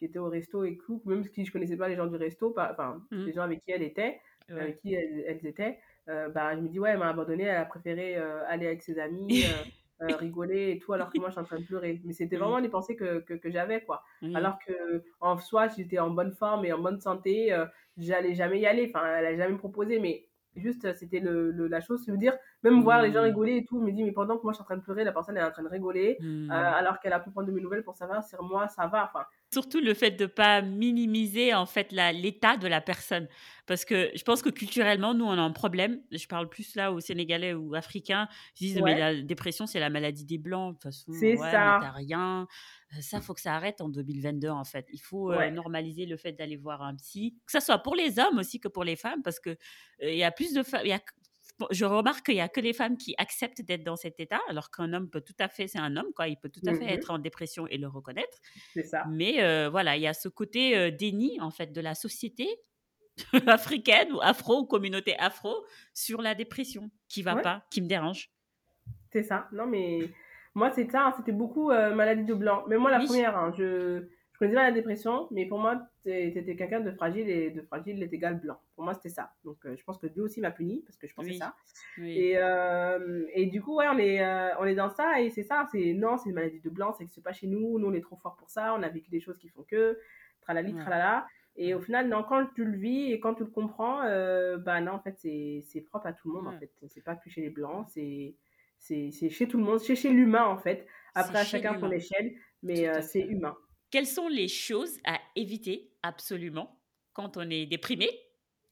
[0.01, 2.55] qui étaient au resto et tout, même si je connaissais pas les gens du resto,
[2.57, 3.25] enfin mm.
[3.25, 5.77] les gens avec qui elle était, avec qui elles étaient.
[6.09, 8.81] Euh, bah, je me dis, ouais, elle m'a abandonné, elle a préféré euh, aller avec
[8.81, 9.43] ses amis,
[10.01, 12.01] euh, rigoler et tout, alors que moi, je suis en train de pleurer.
[12.03, 14.03] Mais c'était vraiment les pensées que, que, que j'avais, quoi.
[14.33, 17.55] Alors que en soi, j'étais en bonne forme et en bonne santé,
[17.97, 18.91] j'allais jamais y aller.
[18.91, 20.25] Enfin, elle a jamais proposé, mais
[20.55, 22.33] juste, c'était le, la chose, se dire,
[22.63, 24.61] même voir les gens rigoler et tout, me dit, mais pendant que moi, je suis
[24.61, 26.17] en train de pleurer, la personne est en train de rigoler,
[26.49, 29.05] alors qu'elle a pu prendre de mes nouvelles pour savoir si moi, ça va.
[29.05, 33.27] Enfin, Surtout le fait de ne pas minimiser en fait l'état de la personne.
[33.67, 36.01] Parce que je pense que culturellement, nous, on a un problème.
[36.11, 38.27] Je parle plus là aux Sénégalais ou Africains.
[38.59, 40.73] Ils disent, mais la dépression, c'est la maladie des Blancs.
[40.73, 41.79] De toute façon, ouais, ça.
[41.81, 42.47] t'as rien.
[42.93, 44.87] Euh, ça, faut que ça arrête en 2022, en fait.
[44.91, 47.37] Il faut euh, normaliser le fait d'aller voir un psy.
[47.45, 49.21] Que ce soit pour les hommes aussi que pour les femmes.
[49.23, 49.57] Parce qu'il
[50.03, 50.85] euh, il y a plus de femmes
[51.71, 54.71] je remarque qu'il n'y a que les femmes qui acceptent d'être dans cet état, alors
[54.71, 56.85] qu'un homme peut tout à fait, c'est un homme, quoi, il peut tout à fait
[56.85, 58.37] mmh être en dépression et le reconnaître.
[58.73, 59.05] C'est ça.
[59.09, 62.47] Mais euh, voilà, il y a ce côté euh, déni, en fait, de la société
[63.47, 68.31] africaine ou afro, ou communauté afro, sur la dépression, qui va pas, qui me dérange.
[69.11, 69.47] C'est ça.
[69.51, 70.09] Non, mais
[70.53, 72.63] moi, c'est ça, hein, c'était beaucoup euh, maladie de blanc.
[72.67, 74.07] Mais moi, la première, hein, je
[74.41, 78.01] connaissais pas la dépression, mais pour moi, tu étais quelqu'un de fragile et de fragile
[78.01, 78.59] est égal blanc.
[78.75, 79.33] Pour moi, c'était ça.
[79.43, 81.55] Donc, euh, je pense que Dieu aussi m'a puni parce que je pensais ça.
[81.99, 85.43] Et, euh, et du coup, ouais, on est, euh, on est dans ça et c'est
[85.43, 85.67] ça.
[85.71, 87.77] C'est non, c'est une maladie de blanc, c'est que c'est pas chez nous.
[87.77, 88.73] Nous, on est trop fort pour ça.
[88.73, 89.99] On a vécu des choses qui font que
[90.41, 91.27] tralali, tralala.
[91.55, 93.99] Et au final, non, quand tu le vis et quand tu le comprends,
[94.57, 96.47] bah non, en fait, c'est propre à tout le monde.
[96.47, 98.35] En fait, c'est pas que chez les blancs, c'est
[98.79, 100.87] c'est chez tout le monde, c'est chez l'humain en fait.
[101.13, 102.33] Après, à chacun son échelle,
[102.63, 103.55] mais c'est humain.
[103.91, 106.79] Quelles sont les choses à éviter absolument
[107.11, 108.09] quand on est déprimé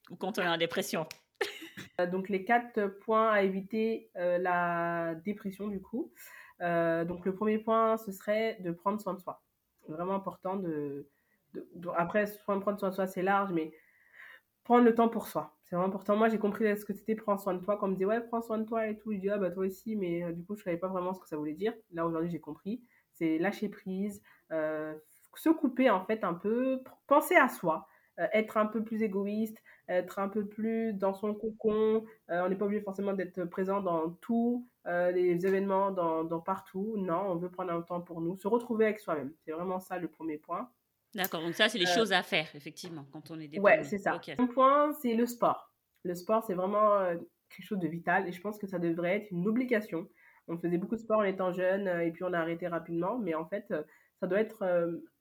[0.09, 1.05] ou quand on est en dépression?
[1.99, 6.13] Euh, Donc les quatre points à éviter euh, la dépression du coup.
[6.61, 9.41] Euh, donc le premier point, ce serait de prendre soin de soi.
[9.89, 11.09] Vraiment important de,
[11.97, 13.73] après prendre soin de soi, c'est large, mais
[14.63, 15.57] prendre le temps pour soi.
[15.65, 16.15] C'est vraiment important.
[16.15, 17.75] Moi, j'ai compris ce que c'était prendre soin de toi.
[17.75, 19.51] Quand on me dit ouais, prends soin de toi et tout, je dis ah bah
[19.51, 21.73] toi aussi, mais du coup, je savais pas vraiment ce que ça voulait dire.
[21.91, 22.81] Là aujourd'hui, j'ai compris.
[23.19, 27.87] C'est lâcher prise, se couper en fait un peu, penser à soi,
[28.19, 29.57] euh, être un peu plus égoïste,
[29.87, 32.05] être un peu plus dans son cocon.
[32.29, 36.41] Euh, on n'est pas obligé forcément d'être présent dans tous euh, les événements, dans, dans,
[36.41, 36.95] partout.
[36.97, 39.33] Non, on veut prendre un temps pour nous, se retrouver avec soi-même.
[39.45, 40.69] C'est vraiment ça le premier point.
[41.15, 43.61] D'accord, donc ça, c'est les choses à faire, effectivement, quand on est déprimé.
[43.61, 44.11] Ouais, c'est ça.
[44.11, 45.73] Le Deuxième point, c'est le sport.
[46.03, 46.99] Le sport, c'est vraiment
[47.49, 50.07] quelque chose de vital et je pense que ça devrait être une obligation.
[50.49, 53.35] On faisait beaucoup de sport en étant jeune et puis on a arrêté rapidement, mais
[53.35, 53.73] en fait,
[54.19, 54.63] ça doit être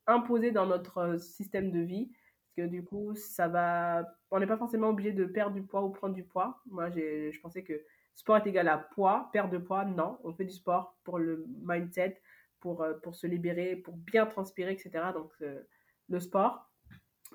[0.08, 2.10] imposé dans notre euh, système de vie.
[2.56, 4.04] Parce que du coup, ça va.
[4.30, 6.60] On n'est pas forcément obligé de perdre du poids ou prendre du poids.
[6.66, 7.84] Moi, je pensais que
[8.16, 9.84] sport est égal à poids, perdre de poids.
[9.84, 12.20] Non, on fait du sport pour le mindset,
[12.58, 14.90] pour, euh, pour se libérer, pour bien transpirer, etc.
[15.14, 15.60] Donc, euh,
[16.08, 16.68] le sport.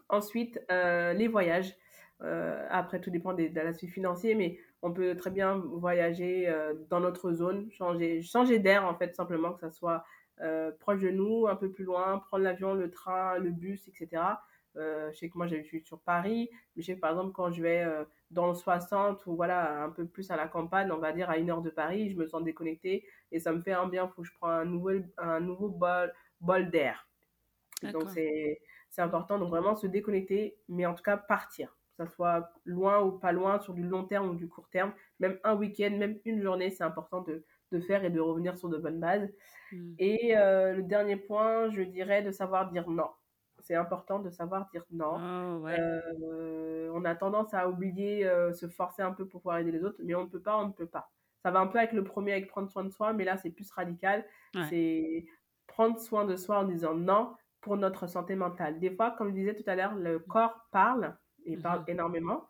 [0.09, 1.75] Ensuite, les voyages.
[2.19, 6.53] après, tout dépend de, de l'aspect financier, mais on peut très bien voyager
[6.89, 10.03] dans notre zone, changer, changer d'air, en fait, simplement, que ça soit
[10.41, 14.23] euh, proche de nous, un peu plus loin, prendre l'avion, le train, le bus, etc.
[14.75, 17.31] Euh, je sais que moi, j'ai suis sur Paris, mais je sais que par exemple,
[17.33, 20.91] quand je vais euh, dans le 60 ou voilà, un peu plus à la campagne,
[20.91, 23.61] on va dire à une heure de Paris, je me sens déconnectée et ça me
[23.61, 24.05] fait un bien.
[24.05, 26.11] Il faut que je prenne un, nouvel, un nouveau bol,
[26.41, 27.07] bol d'air.
[27.83, 28.59] Donc, c'est
[28.97, 29.37] important.
[29.37, 31.77] Donc, vraiment se déconnecter, mais en tout cas, partir.
[31.97, 34.93] Que ça soit loin ou pas loin, sur du long terme ou du court terme.
[35.19, 38.69] Même un week-end, même une journée, c'est important de, de faire et de revenir sur
[38.69, 39.29] de bonnes bases.
[39.71, 39.93] Mm.
[39.99, 43.09] Et euh, le dernier point, je dirais de savoir dire non.
[43.59, 45.15] C'est important de savoir dire non.
[45.15, 49.71] Oh, euh, on a tendance à oublier, euh, se forcer un peu pour pouvoir aider
[49.71, 51.11] les autres, mais on ne peut pas, on ne peut pas.
[51.43, 53.49] Ça va un peu avec le premier, avec prendre soin de soi, mais là, c'est
[53.49, 54.25] plus radical.
[54.69, 55.25] C'est
[55.67, 58.79] prendre soin de soi en disant non pour notre santé mentale.
[58.79, 61.15] Des fois, comme je disais tout à l'heure, le corps parle
[61.45, 61.91] et parle mm-hmm.
[61.91, 62.49] énormément.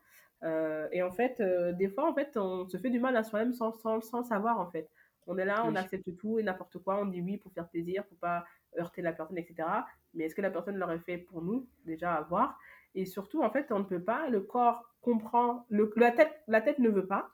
[0.91, 1.41] et en fait,
[1.78, 4.60] des fois, en fait, on se fait du mal à soi-même sans, sans, sans savoir,
[4.60, 4.89] en fait.
[5.28, 8.06] On est là, on accepte tout et n'importe quoi, on dit oui pour faire plaisir,
[8.06, 8.46] pour pas
[8.78, 9.68] heurter la personne, etc.
[10.14, 11.68] Mais est-ce que la personne l'aurait fait pour nous?
[11.86, 12.58] Déjà à voir.
[12.96, 16.62] Et surtout, en fait, on ne peut pas, le corps comprend, le, la, tête, la
[16.62, 17.30] tête ne veut pas.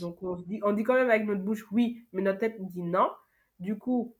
[0.00, 2.82] Donc on, dit, on dit quand même avec notre bouche oui, mais notre tête dit
[2.82, 3.10] non.
[3.58, 4.14] Du coup,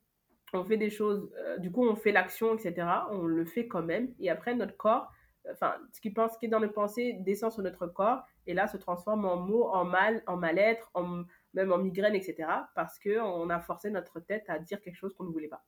[0.53, 2.87] on fait des choses, euh, du coup, on fait l'action, etc.
[3.11, 4.13] On le fait quand même.
[4.19, 5.11] Et après, notre corps,
[5.51, 8.67] enfin, ce qui, pense, qui est dans nos pensées descend sur notre corps et là
[8.67, 11.23] se transforme en mots, en mal, en mal-être, en,
[11.53, 12.47] même en migraine, etc.
[12.75, 15.65] Parce qu'on a forcé notre tête à dire quelque chose qu'on ne voulait pas.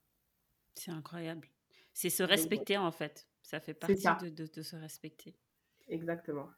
[0.76, 1.50] C'est incroyable.
[1.94, 3.28] C'est se respecter en fait.
[3.42, 5.38] Ça fait partie De, de, se respecter.
[5.88, 6.50] Exactement.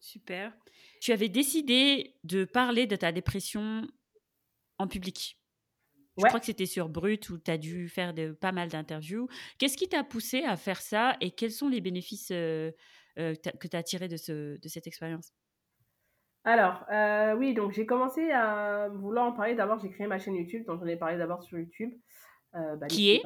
[0.00, 0.52] Super.
[1.00, 3.86] Tu avais décidé de parler de ta dépression
[4.78, 5.38] en public.
[6.18, 9.28] Je crois que c'était sur Brut où tu as dû faire de, pas mal d'interviews.
[9.58, 12.70] Qu'est-ce qui t'a poussé à faire ça et quels sont les bénéfices euh,
[13.18, 15.32] euh, que tu as tirés de, ce, de cette expérience?
[16.44, 19.54] Alors, euh, oui, donc j'ai commencé à vouloir en parler.
[19.54, 21.92] D'abord, j'ai créé ma chaîne YouTube, donc j'en ai parlé d'abord sur YouTube.
[22.52, 23.22] Bah, qui est?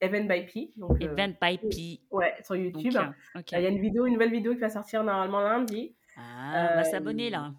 [0.00, 0.72] Event by P.
[1.00, 2.00] Event by P.
[2.10, 2.94] Ouais, sur YouTube.
[3.52, 5.94] Il y a une vidéo, une nouvelle vidéo qui va sortir normalement lundi.
[6.16, 7.52] Ah, on va s'abonner là.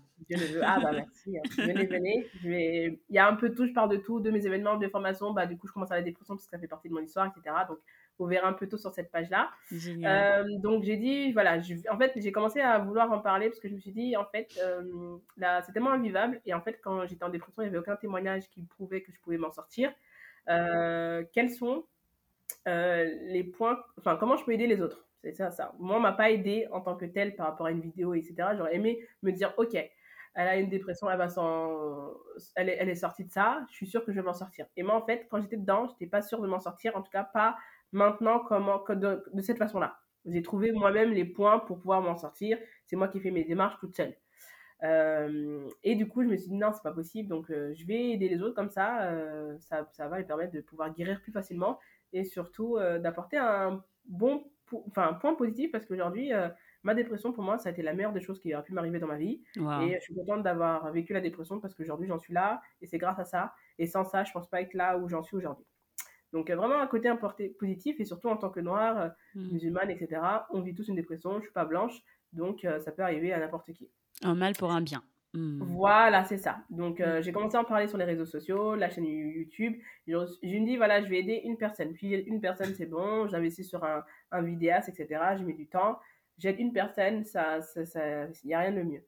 [0.63, 1.37] Ah bah merci.
[1.37, 1.41] Hein.
[1.57, 2.27] Venez, venez.
[2.41, 2.99] Je vais...
[3.09, 4.87] Il y a un peu de tout, je parle de tout, de mes événements, de
[4.87, 5.31] formations.
[5.31, 7.01] Bah, du coup, je commence à la dépression parce que ça fait partie de mon
[7.01, 7.55] histoire, etc.
[7.67, 7.79] Donc,
[8.17, 9.49] vous verrez un peu tout sur cette page-là.
[9.71, 11.57] Euh, donc, j'ai dit, voilà,
[11.89, 14.25] en fait, j'ai commencé à vouloir en parler parce que je me suis dit, en
[14.25, 16.41] fait, euh, là, c'est tellement invivable.
[16.45, 19.11] Et en fait, quand j'étais en dépression, il n'y avait aucun témoignage qui prouvait que
[19.11, 19.91] je pouvais m'en sortir.
[20.49, 21.85] Euh, quels sont
[22.65, 25.05] les points, enfin, comment je peux aider les autres?
[25.21, 25.73] C'est ça, ça.
[25.79, 28.35] Moi, on m'a pas aidé en tant que tel par rapport à une vidéo, etc.
[28.55, 29.75] J'aurais aimé me dire, OK,
[30.35, 31.27] elle a une dépression, elle, va
[32.55, 34.65] elle, est, elle est sortie de ça, je suis sûre que je vais m'en sortir.
[34.77, 37.01] Et moi, en fait, quand j'étais dedans, je n'étais pas sûre de m'en sortir, en
[37.01, 37.57] tout cas pas
[37.91, 39.99] maintenant comment, de, de cette façon-là.
[40.25, 42.57] J'ai trouvé moi-même les points pour pouvoir m'en sortir.
[42.85, 44.15] C'est moi qui ai fait mes démarches toute seule.
[44.83, 47.29] Euh, et du coup, je me suis dit non, c'est pas possible.
[47.29, 49.87] Donc, euh, je vais aider les autres comme ça, euh, ça.
[49.91, 51.79] Ça va les permettre de pouvoir guérir plus facilement
[52.13, 54.43] et surtout d'apporter un bon,
[54.87, 56.31] enfin, un point positif parce qu'aujourd'hui,
[56.83, 58.99] ma dépression, pour moi, ça a été la meilleure des choses qui a pu m'arriver
[58.99, 59.41] dans ma vie.
[59.55, 62.97] Et je suis contente d'avoir vécu la dépression parce qu'aujourd'hui, j'en suis là et c'est
[62.97, 63.53] grâce à ça.
[63.77, 65.65] Et sans ça, je pense pas être là où j'en suis aujourd'hui.
[66.33, 69.51] Donc, euh, vraiment un côté importé, positif et surtout en tant que noire, euh, mmh.
[69.53, 70.21] musulmane, etc.
[70.51, 71.37] On vit tous une dépression.
[71.37, 71.99] Je suis pas blanche,
[72.33, 73.89] donc euh, ça peut arriver à n'importe qui.
[74.23, 75.03] Un mal pour un bien.
[75.33, 75.63] Mmh.
[75.63, 76.59] Voilà, c'est ça.
[76.69, 77.21] Donc, mmh.
[77.21, 79.75] j'ai commencé à en parler sur les réseaux sociaux, la chaîne YouTube.
[80.07, 81.93] Je, me dis, voilà, je vais aider une personne.
[81.93, 83.27] Puis, une personne, c'est bon.
[83.27, 85.21] J'investis sur un, un vidéaste, etc.
[85.37, 85.99] Je mets du temps
[86.39, 89.03] j'aide une personne, ça, il ça, n'y a rien de mieux.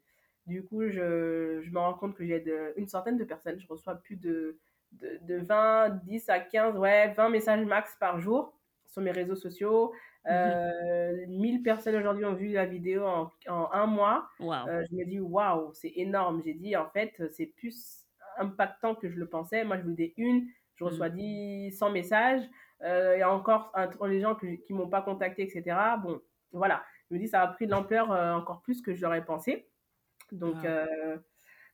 [0.45, 3.59] Du coup, je, je me rends compte que j'aide une centaine de personnes.
[3.59, 4.59] Je reçois plus de,
[4.91, 8.53] de, de, 20, 10 à 15, ouais, 20 messages max par jour
[8.85, 9.93] sur mes réseaux sociaux.
[10.25, 10.31] Mhm.
[10.33, 14.27] Euh, 1000 personnes aujourd'hui ont vu la vidéo en, en un mois.
[14.41, 16.41] Euh, je me dis, waouh, c'est énorme.
[16.43, 18.05] J'ai dit, en fait, c'est plus
[18.37, 19.63] impactant que je le pensais.
[19.63, 21.71] Moi, je voulais une, je reçois 10, mhm.
[21.71, 22.43] 100 messages.
[22.83, 25.77] Euh, et encore, entre les gens qui ne m'ont pas contacté, etc.
[26.03, 26.19] Bon,
[26.51, 29.67] voilà je me dis, ça a pris de l'ampleur euh, encore plus que j'aurais pensé.
[30.31, 30.67] Donc, ah.
[30.67, 31.17] euh,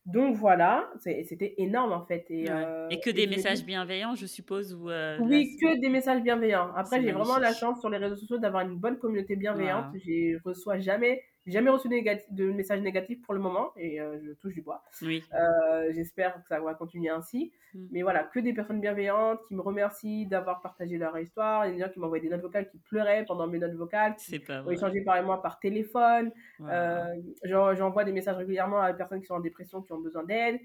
[0.04, 2.26] donc voilà, c'était énorme en fait.
[2.30, 6.72] Et, euh, et que des messages bienveillants, je suppose ou Oui, que des messages bienveillants.
[6.74, 9.94] Après, j'ai vraiment la chance sur les réseaux sociaux d'avoir une bonne communauté bienveillante.
[9.94, 14.18] Je ne reçois jamais j'ai jamais reçu de, message négatif pour le moment et euh,
[14.22, 14.84] je touche du bois.
[15.00, 15.24] Oui.
[15.32, 17.52] Euh, j'espère que ça va continuer ainsi.
[17.72, 17.86] Mm.
[17.90, 21.64] Mais voilà, que des personnes bienveillantes qui me remercient d'avoir partagé leur histoire.
[21.64, 23.72] Il y a des gens qui m'envoient des notes vocales qui pleuraient pendant mes notes
[23.72, 24.14] vocales.
[24.28, 24.58] Vrai.
[24.58, 26.32] Ont échangé par moi par téléphone.
[26.60, 30.24] Euh, j'envoie des messages régulièrement à des personnes qui sont en dépression, qui ont besoin
[30.24, 30.60] d'aide.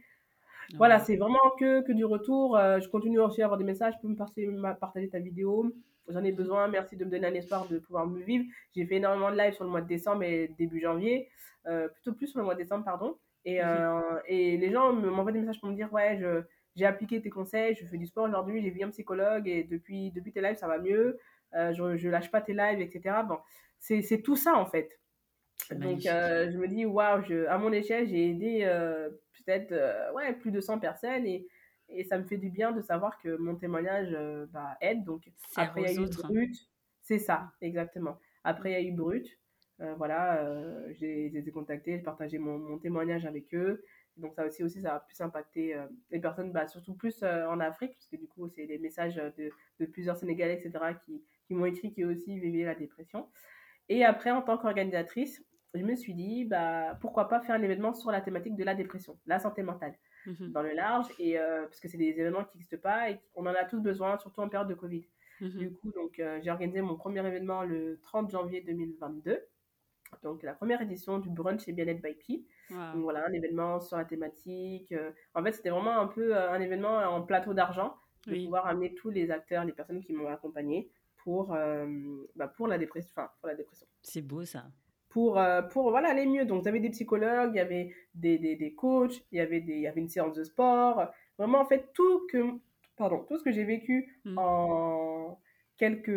[0.76, 2.58] Voilà, c'est vraiment que, que du retour.
[2.58, 3.94] je continue aussi à avoir des messages.
[3.96, 5.72] Tu peux me partager ta vidéo
[6.10, 6.68] J'en ai besoin.
[6.68, 8.46] Merci de me donner un espoir de pouvoir me vivre.
[8.76, 11.30] J'ai fait énormément de live sur le mois de décembre et début janvier.
[11.68, 13.18] Euh, plutôt plus sur le mois de décembre, pardon.
[13.46, 16.20] Et, euh, et les gens m'envoient des messages pour me dire Ouais,
[16.76, 20.12] j'ai appliqué tes conseils, je fais du sport aujourd'hui, j'ai vu un psychologue et depuis,
[20.12, 21.20] depuis tes lives, ça va mieux.
[21.56, 23.18] Euh, je, je lâche pas tes lives, etc.
[23.28, 23.38] Bon,
[23.80, 25.00] c'est, c'est tout ça en fait.
[25.72, 28.66] Donc, je me dis Waouh, à mon échelle, j'ai aidé
[29.46, 31.48] peut-être ouais, plus de 100 personnes et
[31.90, 35.04] et ça me fait du bien de savoir que mon témoignage euh, bah, aide.
[35.04, 36.70] Donc après il y a eu Brut,
[37.02, 38.20] c'est ça, exactement.
[38.44, 39.28] Après il y a eu Brut,
[39.82, 43.84] euh, voilà, euh, j'ai les ai contactés, j'ai partagé mon, mon, témoignage avec eux.
[44.18, 45.76] Donc ça aussi, aussi ça a plus impacté
[46.12, 49.50] les personnes, bah, surtout plus en Afrique, parce que du coup c'est les messages de,
[49.80, 53.28] de, plusieurs Sénégalais, etc., qui, qui m'ont écrit qui aussi vivaient la dépression.
[53.90, 55.44] Et après, en tant qu'organisatrice,
[55.74, 58.76] je me suis dit, bah, pourquoi pas faire un événement sur la thématique de la
[58.76, 59.96] dépression, la santé mentale.
[60.26, 60.52] Mhm.
[60.52, 63.46] dans le large, et, euh, parce que c'est des événements qui n'existent pas et on
[63.46, 65.06] en a tous besoin, surtout en période de Covid.
[65.42, 65.58] Mhm.
[65.58, 69.40] Du coup, donc, euh, j'ai organisé mon premier événement le 30 janvier 2022.
[70.22, 72.46] Donc, la première édition du brunch et bien-être by.
[72.70, 74.92] Donc, voilà, un événement sur la thématique.
[74.92, 77.96] Euh, en fait, c'était vraiment un peu un événement en plateau d'argent,
[78.28, 81.58] de pouvoir amener tous les acteurs, les personnes qui m'ont accompagné pour,
[82.36, 83.88] bah, pour, la dépression, pour la dépression.
[84.02, 84.66] C'est beau ça
[85.14, 86.44] pour, euh, pour voilà, aller mieux.
[86.44, 89.62] Donc, vous avez des psychologues, il y avait des, des, des coachs, il y, avait
[89.62, 91.06] des, il y avait une séance de sport.
[91.38, 92.44] Vraiment, en fait, tout, que,
[92.98, 94.40] pardon, tout ce que j'ai vécu mm.
[94.40, 95.40] en
[95.78, 96.10] quelques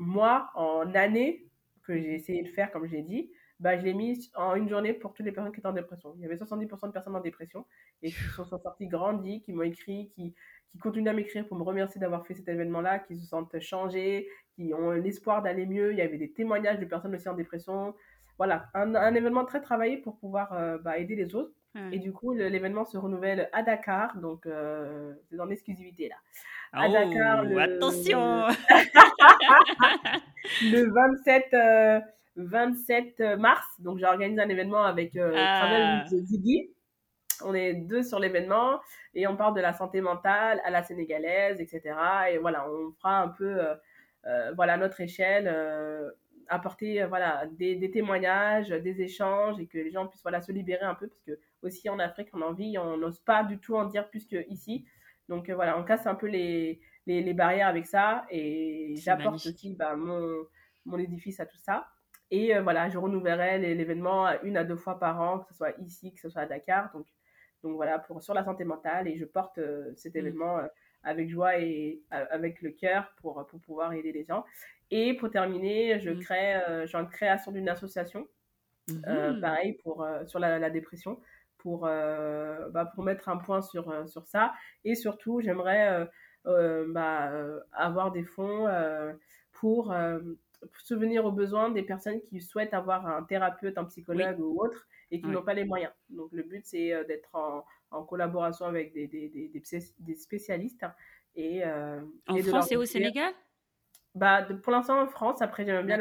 [0.00, 1.46] mois, en années,
[1.84, 3.30] que j'ai essayé de faire, comme j'ai dit,
[3.60, 6.12] bah, je l'ai mis en une journée pour toutes les personnes qui étaient en dépression.
[6.16, 7.64] Il y avait 70% de personnes en dépression
[8.02, 10.34] et qui sont sorties grandies, qui m'ont écrit, qui,
[10.70, 14.28] qui continuent à m'écrire pour me remercier d'avoir fait cet événement-là, qui se sentent changés,
[14.54, 15.92] qui ont l'espoir d'aller mieux.
[15.92, 17.94] Il y avait des témoignages de personnes aussi en dépression.
[18.36, 21.52] Voilà, un, un événement très travaillé pour pouvoir euh, bah, aider les autres.
[21.92, 26.14] Et du coup, l'événement se renouvelle à Dakar, donc euh, c'est dans l'exclusivité là.
[26.72, 27.58] À Dakar, le...
[27.58, 28.46] attention
[30.62, 32.02] Le 27,
[32.36, 36.04] 27 euh, mars, donc j'ai organisé un événement avec euh, ah.
[36.04, 36.70] Travel Ziggy.
[37.44, 38.80] On est deux sur l'événement
[39.14, 41.94] et on parle de la santé mentale à la sénégalaise, etc.
[42.32, 43.58] Et voilà, on fera un peu,
[44.54, 45.46] voilà, notre échelle
[46.48, 50.84] apporter voilà des, des, témoignages, des échanges et que les gens puissent voilà se libérer
[50.84, 53.76] un peu parce que aussi en Afrique on en vit, on n'ose pas du tout
[53.76, 54.86] en dire plus qu'ici.
[55.28, 59.46] Donc euh, voilà, on casse un peu les, les, les barrières avec ça et j'apporte
[59.46, 60.46] aussi bah, mon,
[60.84, 61.88] mon édifice à tout ça.
[62.30, 65.78] Et euh, voilà, je renouvellerai l'événement une à deux fois par an, que ce soit
[65.80, 66.90] ici, que ce soit à Dakar.
[66.92, 67.06] Donc,
[67.62, 70.18] donc voilà, pour, sur la santé mentale et je porte euh, cet mmh.
[70.18, 70.60] événement
[71.02, 74.44] avec joie et avec le cœur pour, pour pouvoir aider les gens.
[74.90, 76.20] Et pour terminer, je mmh.
[76.20, 78.26] crée, euh, j'ai une création d'une association,
[79.06, 79.40] euh, mmh.
[79.40, 81.20] pareil pour, euh, sur la, la, dépression,
[81.58, 84.52] pour, bah, pour mettre un point sur, sur ça.
[84.84, 86.08] Et surtout, j'aimerais
[86.44, 87.32] bah,
[87.72, 88.68] avoir des fonds
[89.50, 89.92] pour
[90.78, 95.20] souvenir aux besoins des personnes qui souhaitent avoir un thérapeute, un psychologue ou autre et
[95.20, 95.92] qui n'ont pas les moyens.
[96.10, 99.62] Donc le but, c'est d'être en, en, collaboration avec des, des, des,
[99.98, 100.84] des spécialistes.
[101.34, 103.32] Et, en France et au Sénégal?
[104.16, 105.98] Bah, pour l'instant en France, après j'aimerais bien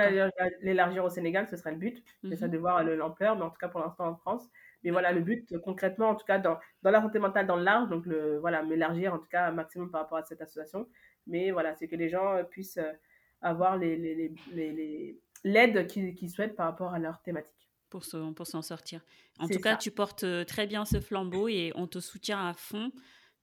[0.62, 2.02] l'élargir au Sénégal, ce serait le but.
[2.24, 4.50] J'essaie mmh de voir l'ampleur, mais en tout cas pour l'instant en France.
[4.84, 7.64] Mais voilà, le but concrètement, en tout cas dans, dans la santé mentale dans le
[7.64, 10.88] large, donc le, voilà, m'élargir en tout cas un maximum par rapport à cette association.
[11.28, 12.94] Mais voilà, c'est que les gens puissent euh,
[13.42, 17.52] avoir l'aide les, les, les, qu'ils souhaitent par rapport à leur thématique.
[17.90, 19.02] Pour s'en pour sortir.
[19.40, 22.54] En tout cas, tu portes euh, très bien ce flambeau et on te soutient à
[22.54, 22.92] fond.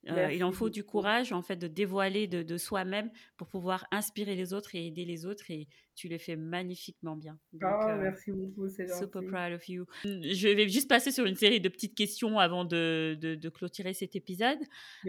[0.09, 3.85] Euh, il en faut du courage, en fait, de dévoiler de, de soi-même pour pouvoir
[3.91, 5.49] inspirer les autres et aider les autres.
[5.49, 7.37] Et tu le fais magnifiquement bien.
[7.53, 9.85] Donc, oh, euh, merci beaucoup, c'est Super proud of you.
[10.03, 13.93] Je vais juste passer sur une série de petites questions avant de, de, de clôturer
[13.93, 14.59] cet épisode.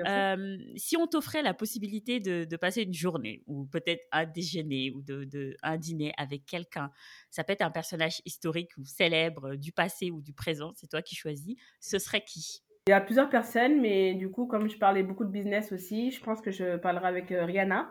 [0.07, 4.91] Euh, si on t'offrait la possibilité de, de, passer une journée, ou peut-être un déjeuner,
[4.91, 6.91] ou de, un dîner avec quelqu'un,
[7.31, 11.03] ça peut être un personnage historique ou célèbre du passé ou du présent, c'est toi
[11.03, 12.63] qui choisis, ce serait qui?
[12.87, 16.11] Il y a plusieurs personnes, mais du coup, comme je parlais beaucoup de business aussi,
[16.11, 17.91] je pense que je parlerai avec euh, Rihanna.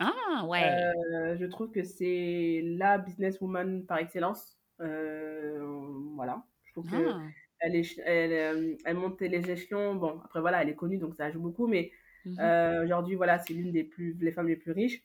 [0.00, 0.62] Ah, ouais.
[0.62, 4.56] Euh, je trouve que c'est la businesswoman par excellence.
[4.80, 5.58] Euh,
[6.14, 6.44] voilà.
[6.62, 7.20] Je trouve qu'elle ah.
[7.58, 9.96] elle, elle, elle, monte les échelons.
[9.96, 11.90] Bon, après, voilà, elle est connue, donc ça joue beaucoup, mais
[12.24, 15.02] mmh aujourd'hui, voilà, c'est l'une des plus, les femmes les plus riches.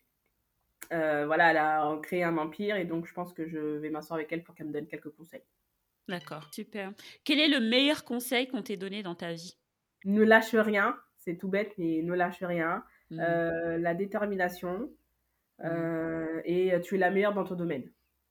[0.92, 4.32] voilà, elle a créé un empire et donc je pense que je vais m'asseoir avec
[4.32, 5.44] elle pour qu'elle me donne quelques conseils.
[6.08, 6.91] D'accord, super.
[7.24, 9.58] Quel est le meilleur conseil qu'on t'ait donné dans ta vie?
[10.06, 12.84] Ne lâche rien, c'est tout bête, mais ne lâche rien.
[13.10, 13.20] Mmh.
[13.20, 14.89] Euh, la détermination
[15.60, 15.66] mmh.
[15.66, 17.89] euh, et tu es la meilleure dans ton domaine.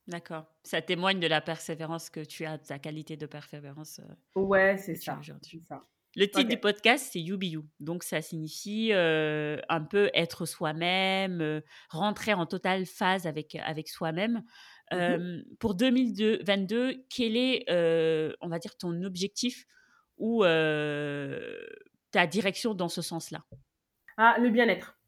[0.08, 0.46] D'accord.
[0.64, 4.00] Ça témoigne de la persévérance que tu as, de ta qualité de persévérance.
[4.36, 5.84] Euh, ouais, c'est ça, ça.
[6.14, 7.64] Le titre du podcast, c'est You Be You.
[7.80, 14.42] Donc, ça signifie un peu être soi-même, rentrer en totale phase avec, avec soi-même.
[14.92, 17.64] Mmh pour 2022, quel est,
[18.40, 19.66] on va dire, ton objectif
[20.18, 23.44] ou ta direction dans ce sens-là?
[24.16, 24.98] Ah, le bien-être.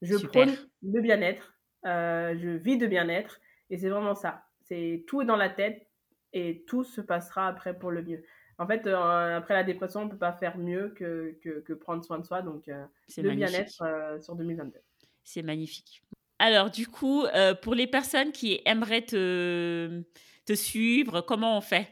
[0.00, 1.54] Je prône le bien-être.
[1.84, 3.40] je vis de bien-être.
[3.70, 4.44] Et c'est vraiment ça.
[4.60, 5.88] C'est tout est dans la tête
[6.32, 8.24] et tout se passera après pour le mieux.
[8.58, 12.18] En fait, après la dépression, on ne peut pas faire mieux que, que, prendre soin
[12.18, 12.42] de soi.
[12.42, 14.78] Donc, le bien-être sur 2022.
[15.24, 16.02] C'est magnifique.
[16.44, 20.02] Alors, du coup, euh, pour les personnes qui aimeraient te,
[20.44, 21.86] te suivre, comment on fait?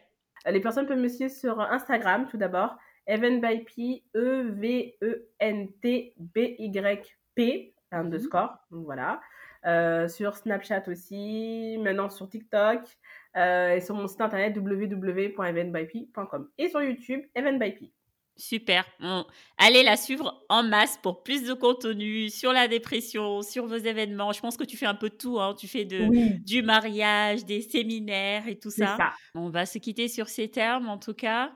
[0.44, 2.76] Les personnes peuvent me suivre sur Instagram tout d'abord.
[3.06, 3.70] Evenbyp,
[4.16, 4.94] E-V-E-N-T-B-Y-P,
[7.92, 8.56] underscore.
[8.72, 9.20] Donc voilà.
[9.66, 12.80] Euh, sur Snapchat aussi, maintenant sur TikTok
[13.36, 17.92] euh, et sur mon site internet www.eventbyp.com et sur YouTube, Evenbyp.
[18.36, 18.86] Super.
[19.58, 24.32] allez la suivre en masse pour plus de contenu sur la dépression, sur vos événements.
[24.32, 25.38] Je pense que tu fais un peu de tout.
[25.38, 25.54] Hein.
[25.58, 28.96] Tu fais de, du mariage, des séminaires et tout ça.
[29.34, 31.52] On va se quitter sur ces termes en tout cas.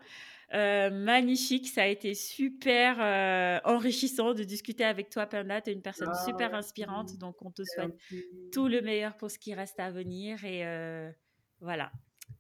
[0.53, 5.61] Euh, magnifique, ça a été super euh, enrichissant de discuter avec toi, Panda.
[5.61, 7.97] Tu es une personne ah, super inspirante, donc on te souhaite
[8.53, 11.11] tout le meilleur pour ce qui reste à venir et euh,
[11.61, 11.91] voilà,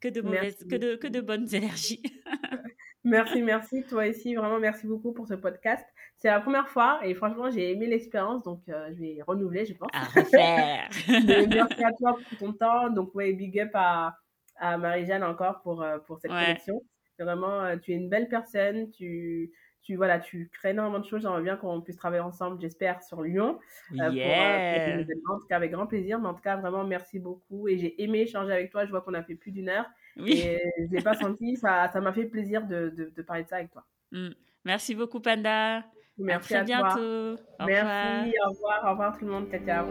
[0.00, 2.02] que de mauvaises, que de, que de bonnes énergies.
[3.06, 3.82] Merci, merci.
[3.82, 5.84] Toi aussi, vraiment, merci beaucoup pour ce podcast.
[6.16, 9.74] C'est la première fois et franchement, j'ai aimé l'expérience, donc euh, je vais renouveler, je
[9.74, 9.90] pense.
[9.92, 10.88] À refaire.
[11.06, 12.88] merci à toi pour ton temps.
[12.88, 14.16] Donc, ouais, big up à,
[14.56, 16.80] à Marie-Jeanne encore pour, pour cette collection.
[17.18, 19.52] Vraiment, tu es une belle personne, tu,
[19.84, 21.22] tu, voilà, tu crées énormément de choses.
[21.22, 23.58] J'aimerais bien qu'on puisse travailler ensemble, j'espère, sur Lyon.
[23.92, 24.98] Euh, yeah.
[25.28, 26.18] en tout cas, avec grand plaisir.
[26.18, 27.68] Mais en tout cas, vraiment, merci beaucoup.
[27.68, 28.86] Et j'ai aimé échanger avec toi.
[28.86, 29.84] Je vois qu'on a fait plus d'une heure.
[30.16, 30.40] Oui.
[30.40, 31.56] Et je l'ai pas senti.
[31.56, 33.84] Ça m'a fait plaisir de, de, parler de ça avec toi.
[34.10, 34.30] Mm.
[34.64, 35.84] Merci beaucoup, Panda.
[36.16, 37.34] Merci à, très bientôt.
[37.60, 38.32] Au merci.
[38.46, 38.84] Au revoir.
[38.86, 39.48] Au revoir tout le monde.
[39.66, 39.86] Ciao,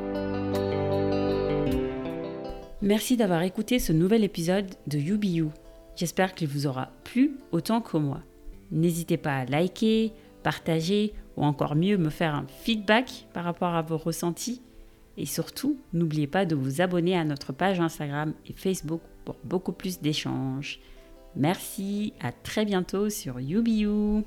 [2.82, 5.52] Merci d'avoir écouté ce nouvel épisode de You
[5.96, 8.22] J'espère qu'il vous aura plu autant que moi.
[8.74, 10.12] N'hésitez pas à liker,
[10.42, 14.62] partager ou encore mieux me faire un feedback par rapport à vos ressentis.
[15.16, 19.74] Et surtout, n'oubliez pas de vous abonner à notre page Instagram et Facebook pour beaucoup
[19.74, 20.80] plus d'échanges.
[21.36, 24.24] Merci, à très bientôt sur YouBiou.